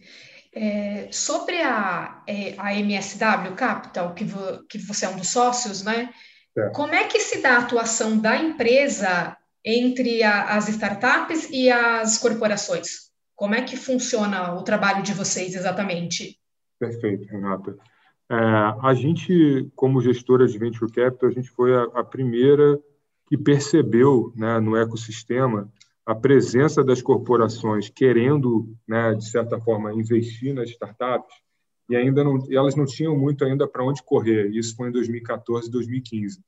É, 0.54 1.11
sobre 1.12 1.61
a, 1.61 2.23
é, 2.26 2.54
a 2.57 2.75
MSW 2.75 3.54
Capital, 3.57 4.14
que, 4.14 4.25
vo, 4.25 4.64
que 4.69 4.78
você 4.78 5.04
é 5.04 5.09
um 5.09 5.16
dos 5.16 5.28
sócios, 5.28 5.83
né? 5.83 6.11
É. 6.56 6.68
Como 6.70 6.94
é 6.94 7.04
que 7.06 7.20
se 7.20 7.42
dá 7.42 7.56
a 7.56 7.58
atuação 7.61 8.18
da 8.18 8.37
empresa 8.37 9.37
entre 9.64 10.23
a, 10.23 10.56
as 10.56 10.68
startups 10.68 11.49
e 11.50 11.70
as 11.70 12.18
corporações? 12.18 13.11
Como 13.34 13.54
é 13.54 13.62
que 13.62 13.76
funciona 13.76 14.54
o 14.54 14.62
trabalho 14.62 15.02
de 15.02 15.12
vocês 15.12 15.54
exatamente? 15.54 16.38
Perfeito, 16.78 17.26
Renata. 17.26 17.76
É, 18.30 18.34
a 18.37 18.94
gente, 18.94 19.70
como 19.75 20.00
gestora 20.00 20.46
de 20.46 20.56
Venture 20.58 20.90
Capital, 20.90 21.28
a 21.28 21.32
gente 21.32 21.50
foi 21.50 21.75
a, 21.75 21.82
a 21.94 22.04
primeira 22.04 22.78
que 23.26 23.37
percebeu 23.37 24.32
né, 24.37 24.61
no 24.61 24.76
ecossistema 24.76 25.70
a 26.06 26.14
presença 26.14 26.84
das 26.84 27.00
corporações 27.00 27.88
querendo, 27.88 28.68
né, 28.87 29.14
de 29.14 29.28
certa 29.28 29.58
forma, 29.58 29.92
investir 29.92 30.54
nas 30.54 30.68
startups 30.70 31.34
e 31.88 31.97
ainda 31.97 32.25
não, 32.25 32.38
elas 32.50 32.75
não 32.75 32.85
tinham 32.85 33.17
muito 33.17 33.45
ainda 33.45 33.69
para 33.69 33.85
onde 33.85 34.03
correr. 34.03 34.49
Isso 34.50 34.75
foi 34.75 34.88
em 34.88 34.93
2014, 34.93 35.71
2015. 35.71 36.41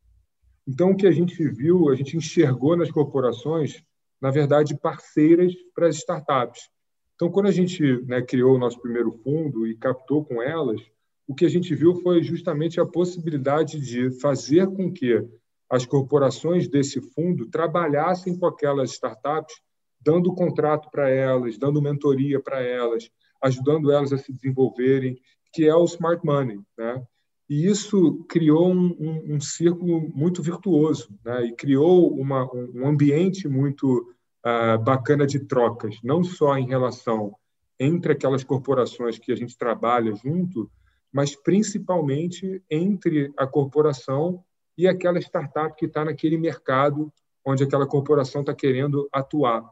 Então, 0.67 0.91
o 0.91 0.97
que 0.97 1.07
a 1.07 1.13
gente 1.13 1.47
viu, 1.49 1.89
a 1.91 1.95
gente 1.95 2.17
enxergou 2.17 2.77
nas 2.77 2.91
corporações, 2.91 3.83
na 4.21 4.31
verdade, 4.31 4.77
parceiras 4.77 5.53
para 5.75 5.89
as 5.89 5.97
startups. 5.97 6.69
Então, 7.15 7.31
quando 7.31 7.47
a 7.47 7.53
gente 7.53 7.83
né, 8.07 8.21
criou 8.21 8.57
o 8.57 8.59
nosso 8.59 8.81
primeiro 8.81 9.13
fundo 9.13 9.67
e 9.67 9.77
captou 9.77 10.25
com 10.25 10.43
elas, 10.43 10.81
o 11.27 11.35
que 11.35 11.45
a 11.45 11.49
gente 11.49 11.75
viu 11.75 11.95
foi 11.97 12.23
justamente 12.23 12.81
a 12.81 12.87
possibilidade 12.87 13.81
de 13.81 14.11
fazer 14.21 14.67
com 14.69 14.93
que 14.93 15.25
as 15.69 15.85
corporações 15.85 16.69
desse 16.69 17.01
fundo 17.01 17.47
trabalhassem 17.47 18.39
com 18.39 18.47
aquelas 18.47 18.93
startups, 18.93 19.55
dando 20.01 20.35
contrato 20.35 20.89
para 20.91 21.11
elas, 21.11 21.59
dando 21.59 21.83
mentoria 21.83 22.41
para 22.41 22.61
elas, 22.61 23.11
ajudando 23.43 23.91
elas 23.91 24.13
a 24.13 24.19
se 24.19 24.33
desenvolverem, 24.33 25.19
que 25.53 25.67
é 25.67 25.75
o 25.75 25.85
smart 25.85 26.25
money, 26.25 26.61
né? 26.77 27.03
E 27.49 27.67
isso 27.67 28.25
criou 28.29 28.73
um, 28.73 28.97
um, 28.99 29.37
um 29.37 29.41
círculo 29.41 30.11
muito 30.15 30.43
virtuoso, 30.43 31.09
né? 31.25 31.47
E 31.47 31.53
criou 31.53 32.13
uma, 32.13 32.49
um 32.53 32.87
ambiente 32.87 33.49
muito 33.49 34.15
uh, 34.45 34.83
bacana 34.83 35.27
de 35.27 35.41
trocas, 35.41 35.97
não 36.03 36.25
só 36.25 36.59
em 36.59 36.67
relação 36.67 37.35
entre 37.79 38.13
aquelas 38.13 38.43
corporações 38.43 39.19
que 39.19 39.31
a 39.33 39.37
gente 39.37 39.57
trabalha 39.57 40.15
junto, 40.15 40.71
mas 41.13 41.37
principalmente 41.37 42.63
entre 42.71 43.33
a 43.37 43.47
corporação 43.47 44.43
e 44.77 44.87
aquela 44.87 45.19
startup 45.19 45.75
que 45.77 45.87
está 45.87 46.05
naquele 46.05 46.37
mercado 46.37 47.13
onde 47.45 47.63
aquela 47.63 47.87
corporação 47.87 48.41
está 48.41 48.53
querendo 48.53 49.09
atuar. 49.13 49.65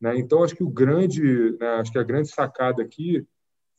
Né? 0.00 0.18
Então, 0.18 0.42
acho 0.42 0.54
que 0.54 0.62
o 0.62 0.70
grande, 0.70 1.56
né, 1.58 1.66
acho 1.80 1.92
que 1.92 1.98
a 1.98 2.04
grande 2.04 2.28
sacada 2.28 2.82
aqui 2.82 3.26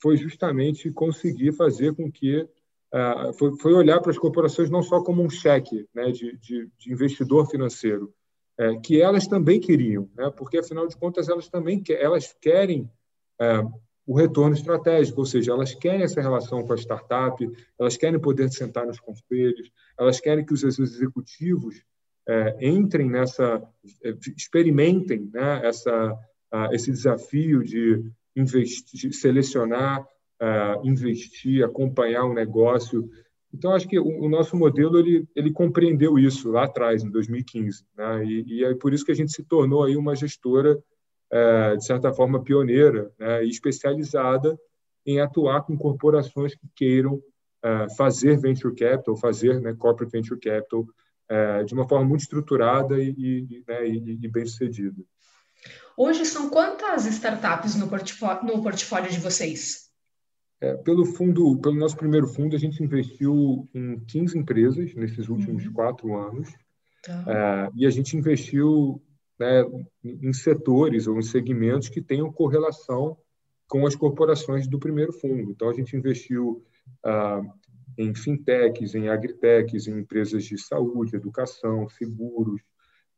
foi 0.02 0.18
justamente 0.18 0.92
conseguir 0.92 1.54
fazer 1.54 1.94
com 1.94 2.12
que 2.12 2.42
uh, 2.42 3.34
foi, 3.38 3.58
foi, 3.60 3.74
olhar 3.74 4.00
para 4.00 4.12
as 4.12 4.18
corporações 4.18 4.70
não 4.70 4.82
só 4.82 5.04
como 5.04 5.22
um 5.22 5.30
cheque 5.30 5.88
né, 5.94 6.12
de, 6.12 6.38
de, 6.38 6.70
de 6.78 6.92
investidor 6.92 7.50
financeiro, 7.50 8.14
é, 8.58 8.76
que 8.78 9.02
elas 9.02 9.26
também 9.26 9.60
queriam, 9.60 10.10
né? 10.16 10.30
porque 10.36 10.58
afinal 10.58 10.86
de 10.86 10.98
contas 10.98 11.30
elas 11.30 11.48
também 11.48 11.82
que, 11.82 11.94
elas 11.94 12.36
querem 12.42 12.92
é, 13.40 13.64
o 14.06 14.14
retorno 14.14 14.54
estratégico, 14.54 15.20
ou 15.20 15.26
seja, 15.26 15.52
elas 15.52 15.74
querem 15.74 16.04
essa 16.04 16.20
relação 16.20 16.66
com 16.66 16.74
a 16.74 16.78
startup, 16.78 17.50
elas 17.80 17.96
querem 17.96 18.20
poder 18.20 18.52
sentar 18.52 18.86
nos 18.86 19.00
conselhos, 19.00 19.72
elas 19.98 20.20
querem 20.20 20.46
que 20.46 20.54
os 20.54 20.64
executivos 20.64 21.82
é, 22.30 22.68
entrem 22.68 23.10
nessa, 23.10 23.62
é, 24.04 24.14
experimentem 24.38 25.30
né, 25.34 25.62
essa, 25.64 26.16
esse 26.72 26.92
desafio 26.92 27.64
de 27.64 28.04
investir, 28.36 29.12
selecionar, 29.14 30.06
investir, 30.84 31.66
acompanhar 31.66 32.26
um 32.26 32.34
negócio. 32.34 33.10
Então, 33.54 33.74
acho 33.74 33.88
que 33.88 34.00
o, 34.00 34.06
o, 34.06 34.30
nosso 34.30 34.56
modelo 34.56 35.00
ele, 35.00 35.28
ele 35.36 35.52
compreendeu 35.52 36.18
isso 36.20 36.52
lá 36.52 36.66
atrás, 36.66 37.04
em 37.04 37.10
2015, 37.10 37.84
né? 37.98 38.24
e, 38.26 38.44
e 38.48 38.64
é 38.64 38.74
por 38.76 38.94
isso 38.94 39.04
que 39.04 39.12
a 39.12 39.16
gente 39.16 39.32
se 39.32 39.44
tornou 39.44 39.84
aí 39.84 39.98
uma 39.98 40.16
gestora, 40.16 40.82
é, 41.32 41.76
de 41.76 41.86
certa 41.86 42.14
forma, 42.14 42.44
pioneira 42.44 43.12
né? 43.20 43.44
e 43.44 43.50
especializada 43.50 44.58
em 45.06 45.20
atuar 45.20 45.64
com 45.64 45.78
corporações 45.78 46.54
que 46.54 46.68
queiram 46.76 47.20
é, 47.64 47.88
fazer 47.98 48.38
venture 48.38 48.76
capital, 48.76 49.18
fazer 49.18 49.60
né, 49.60 49.74
corporate 49.74 50.12
venture 50.12 50.40
capital 50.40 50.86
é, 51.30 51.64
de 51.64 51.74
uma 51.74 51.88
forma 51.88 52.06
muito 52.06 52.22
estruturada 52.22 53.02
e, 53.02 53.10
e, 53.10 53.64
né, 53.68 53.88
e, 53.88 54.20
e 54.22 54.28
bem 54.28 54.46
sucedida. 54.46 55.02
Hoje 55.96 56.26
são 56.26 56.50
quantas 56.50 57.06
startups 57.06 57.76
no 57.76 57.88
portfólio, 57.88 58.44
no 58.44 58.64
portfólio 58.64 59.12
de 59.12 59.20
vocês? 59.20 59.90
É, 60.62 60.74
pelo 60.76 61.06
fundo, 61.06 61.58
pelo 61.60 61.76
nosso 61.76 61.96
primeiro 61.96 62.28
fundo, 62.28 62.56
a 62.56 62.60
gente 62.60 62.84
investiu 62.84 63.70
em 63.74 64.00
15 64.00 64.38
empresas 64.38 64.94
nesses 64.96 65.30
últimos 65.30 65.66
uhum. 65.66 65.74
quatro 65.74 66.18
anos. 66.18 66.50
Tá. 67.04 67.24
É, 67.28 67.70
e 67.76 67.86
a 67.86 67.90
gente 67.90 68.18
investiu 68.18 69.02
né, 69.40 69.64
em 70.04 70.34
setores 70.34 71.08
ou 71.08 71.18
em 71.18 71.22
segmentos 71.22 71.88
que 71.88 72.02
tenham 72.02 72.32
correlação 72.32 73.18
com 73.68 73.86
as 73.86 73.96
corporações 73.96 74.68
do 74.68 74.80
primeiro 74.80 75.14
fundo. 75.14 75.52
Então, 75.52 75.70
a 75.70 75.74
gente 75.74 75.96
investiu 75.96 76.64
ah, 77.04 77.42
em 77.98 78.14
fintechs, 78.14 78.96
em 78.96 79.10
agritechs, 79.10 79.88
em 79.88 80.00
empresas 80.00 80.44
de 80.44 80.58
saúde, 80.58 81.16
educação, 81.16 81.88
seguros, 81.90 82.62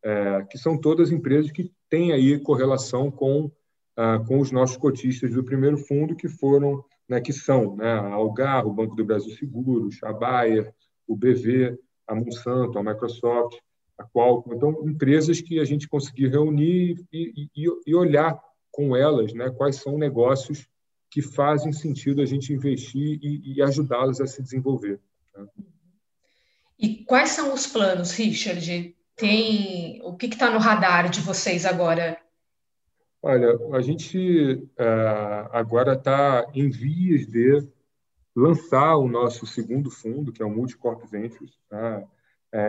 é, 0.03 0.43
que 0.49 0.57
são 0.57 0.79
todas 0.79 1.11
empresas 1.11 1.51
que 1.51 1.71
têm 1.89 2.11
aí 2.11 2.39
correlação 2.39 3.11
com, 3.11 3.51
ah, 3.95 4.19
com 4.27 4.39
os 4.39 4.51
nossos 4.51 4.77
cotistas 4.77 5.33
do 5.33 5.43
primeiro 5.43 5.77
fundo, 5.77 6.15
que 6.15 6.27
foram, 6.27 6.83
né, 7.07 7.21
que 7.21 7.31
são 7.31 7.75
né, 7.75 7.91
a 7.91 8.13
Algar, 8.13 8.65
o 8.65 8.73
Banco 8.73 8.95
do 8.95 9.05
Brasil 9.05 9.35
Seguros, 9.35 9.97
a 10.03 10.11
Bayer, 10.11 10.73
o 11.07 11.15
BV, 11.15 11.77
a 12.07 12.15
Monsanto, 12.15 12.79
a 12.79 12.83
Microsoft, 12.83 13.57
a 13.97 14.03
Qualcomm. 14.03 14.55
Então, 14.55 14.87
empresas 14.87 15.41
que 15.41 15.59
a 15.59 15.65
gente 15.65 15.87
conseguiu 15.87 16.31
reunir 16.31 16.95
e, 17.11 17.47
e, 17.55 17.67
e 17.85 17.95
olhar 17.95 18.39
com 18.71 18.95
elas 18.95 19.33
né, 19.33 19.49
quais 19.51 19.75
são 19.75 19.97
negócios 19.97 20.67
que 21.11 21.21
fazem 21.21 21.73
sentido 21.73 22.21
a 22.21 22.25
gente 22.25 22.53
investir 22.53 23.19
e, 23.21 23.53
e 23.53 23.61
ajudá-las 23.61 24.21
a 24.21 24.25
se 24.25 24.41
desenvolver. 24.41 24.97
Né? 25.35 25.45
E 26.79 27.03
quais 27.03 27.31
são 27.31 27.53
os 27.53 27.67
planos, 27.67 28.13
Richard? 28.13 28.95
Tem 29.17 30.01
o 30.03 30.15
que 30.15 30.27
está 30.27 30.49
no 30.49 30.57
radar 30.57 31.09
de 31.09 31.19
vocês 31.19 31.65
agora? 31.65 32.17
Olha, 33.21 33.55
a 33.73 33.81
gente 33.81 34.53
uh, 34.79 35.49
agora 35.51 35.93
está 35.93 36.49
em 36.55 36.69
vias 36.69 37.27
de 37.27 37.67
lançar 38.35 38.95
o 38.95 39.07
nosso 39.07 39.45
segundo 39.45 39.91
fundo, 39.91 40.31
que 40.31 40.41
é 40.41 40.45
o 40.45 40.49
Multicorp 40.49 41.03
Ventures. 41.05 41.53
Tá? 41.69 42.03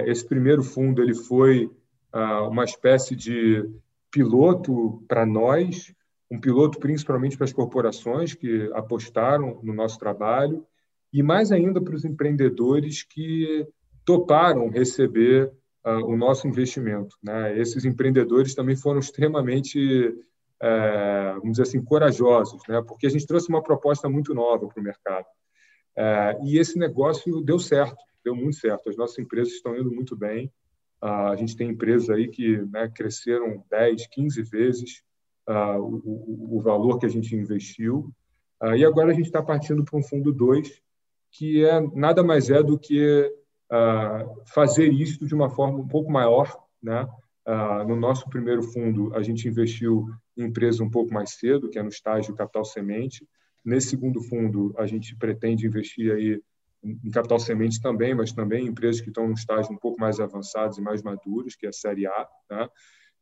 Esse 0.05 0.26
primeiro 0.26 0.62
fundo 0.62 1.00
ele 1.00 1.14
foi 1.14 1.66
uh, 2.12 2.48
uma 2.48 2.64
espécie 2.64 3.16
de 3.16 3.64
piloto 4.11 5.02
para 5.09 5.24
nós, 5.24 5.94
um 6.33 6.40
piloto 6.40 6.79
principalmente 6.79 7.37
para 7.37 7.45
as 7.45 7.53
corporações 7.53 8.33
que 8.33 8.71
apostaram 8.73 9.61
no 9.62 9.75
nosso 9.75 9.99
trabalho 9.99 10.66
e 11.12 11.23
mais 11.23 11.53
ainda 11.53 11.79
para 11.79 11.95
os 11.95 12.07
empreendedores 12.07 13.03
que 13.03 13.68
toparam 14.03 14.71
receber 14.71 15.53
uh, 15.85 16.07
o 16.07 16.16
nosso 16.16 16.49
investimento. 16.49 17.18
Né? 17.23 17.59
Esses 17.59 17.85
empreendedores 17.85 18.55
também 18.55 18.75
foram 18.75 18.99
extremamente, 18.99 19.79
uh, 20.09 21.35
vamos 21.35 21.51
dizer 21.51 21.64
assim, 21.64 21.85
corajosos, 21.85 22.62
né? 22.66 22.81
porque 22.81 23.07
a 23.07 23.11
gente 23.11 23.27
trouxe 23.27 23.51
uma 23.51 23.62
proposta 23.62 24.09
muito 24.09 24.33
nova 24.33 24.66
para 24.66 24.81
o 24.81 24.83
mercado. 24.83 25.27
É, 25.95 26.38
e 26.42 26.59
esse 26.59 26.79
negócio 26.79 27.42
deu 27.42 27.59
certo, 27.59 28.03
deu 28.25 28.35
muito 28.35 28.57
certo. 28.57 28.88
As 28.88 28.97
nossas 28.97 29.18
empresas 29.18 29.53
estão 29.53 29.77
indo 29.77 29.92
muito 29.92 30.16
bem. 30.16 30.47
Uh, 31.03 31.29
a 31.29 31.37
gente 31.37 31.55
tem 31.55 31.68
empresas 31.68 32.09
aí 32.09 32.27
que 32.29 32.57
né, 32.71 32.88
cresceram 32.88 33.62
10, 33.68 34.07
15 34.07 34.42
vezes 34.45 35.03
o, 35.48 36.57
o, 36.57 36.61
valor 36.61 36.98
que 36.98 37.07
a 37.07 37.09
gente 37.09 37.35
investiu. 37.35 38.12
Uh, 38.62 38.76
e 38.76 38.85
agora 38.85 39.11
a 39.11 39.14
gente 39.14 39.26
está 39.26 39.42
partindo 39.42 39.85
para 39.85 39.98
um 39.98 40.02
fundo 40.02 40.33
2, 40.33 40.81
que 41.31 41.64
é 41.64 41.81
nada 41.94 42.22
mais 42.22 42.50
é 42.50 42.62
do 42.62 42.78
que 42.78 43.31
fazer 44.55 44.92
isso 44.92 45.24
de 45.24 45.35
uma 45.35 45.48
forma 45.48 45.78
um 45.78 45.88
pouco 45.88 46.12
maior. 46.12 46.55
Né? 46.83 47.09
no 47.87 47.96
nosso 47.96 48.28
primeiro 48.28 48.62
fundo, 48.62 49.14
a 49.16 49.22
gente 49.22 49.48
investiu 49.48 50.07
em 50.37 50.44
empresa 50.44 50.85
um 50.85 50.90
pouco 50.90 51.12
mais 51.12 51.31
cedo, 51.31 51.70
que 51.70 51.78
é 51.78 51.83
no 51.83 51.88
estágio 51.88 52.35
capital 52.35 52.66
semente. 52.66 53.26
Nesse 53.64 53.90
segundo 53.90 54.20
fundo, 54.20 54.74
a 54.76 54.87
gente 54.87 55.16
pretende 55.16 55.66
investir 55.66 56.12
aí 56.12 56.42
em 56.83 57.11
capital 57.11 57.38
semente 57.38 57.81
também, 57.81 58.14
mas 58.14 58.33
também 58.33 58.64
em 58.64 58.68
empresas 58.68 59.00
que 59.00 59.09
estão 59.09 59.26
num 59.26 59.35
estágio 59.35 59.72
um 59.72 59.78
pouco 59.78 60.00
mais 60.00 60.18
avançados 60.18 60.78
e 60.78 60.83
mais 60.83 61.02
maduros, 61.02 61.55
que 61.55 61.66
é 61.66 61.68
a 61.68 61.72
Série 61.72 62.07
A. 62.07 62.28
Né? 62.50 62.68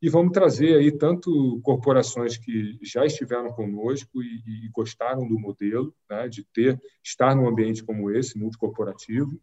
E 0.02 0.08
vamos 0.08 0.32
trazer 0.32 0.76
aí 0.76 0.90
tanto 0.90 1.60
corporações 1.62 2.38
que 2.38 2.78
já 2.82 3.04
estiveram 3.04 3.52
conosco 3.52 4.22
e, 4.22 4.42
e 4.46 4.68
gostaram 4.70 5.28
do 5.28 5.38
modelo, 5.38 5.94
né? 6.08 6.26
de 6.28 6.42
ter 6.44 6.80
estar 7.04 7.34
num 7.34 7.46
ambiente 7.46 7.84
como 7.84 8.10
esse, 8.10 8.38
multicorporativo, 8.38 9.38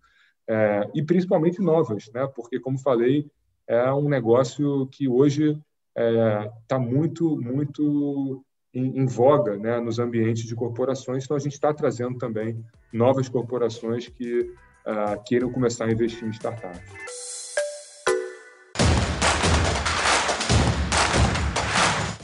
é, 0.49 0.89
e 0.95 1.03
principalmente 1.03 1.61
novas, 1.61 2.09
né? 2.13 2.27
porque, 2.35 2.59
como 2.59 2.79
falei, 2.79 3.29
é 3.67 3.91
um 3.91 4.09
negócio 4.09 4.87
que 4.87 5.07
hoje 5.07 5.51
está 5.51 5.63
é, 5.95 6.51
tá 6.67 6.79
muito, 6.79 7.37
muito 7.39 8.43
em, 8.73 8.99
em 8.99 9.05
voga 9.05 9.57
né, 9.57 9.79
nos 9.79 9.99
ambientes 9.99 10.43
de 10.43 10.55
corporações. 10.55 11.25
Então, 11.25 11.35
a 11.35 11.39
gente 11.39 11.53
está 11.53 11.73
trazendo 11.73 12.17
também 12.17 12.63
novas 12.93 13.27
corporações 13.27 14.07
que 14.07 14.41
uh, 14.41 15.21
queiram 15.25 15.51
começar 15.51 15.85
a 15.85 15.91
investir 15.91 16.25
em 16.25 16.31
startups. 16.31 17.26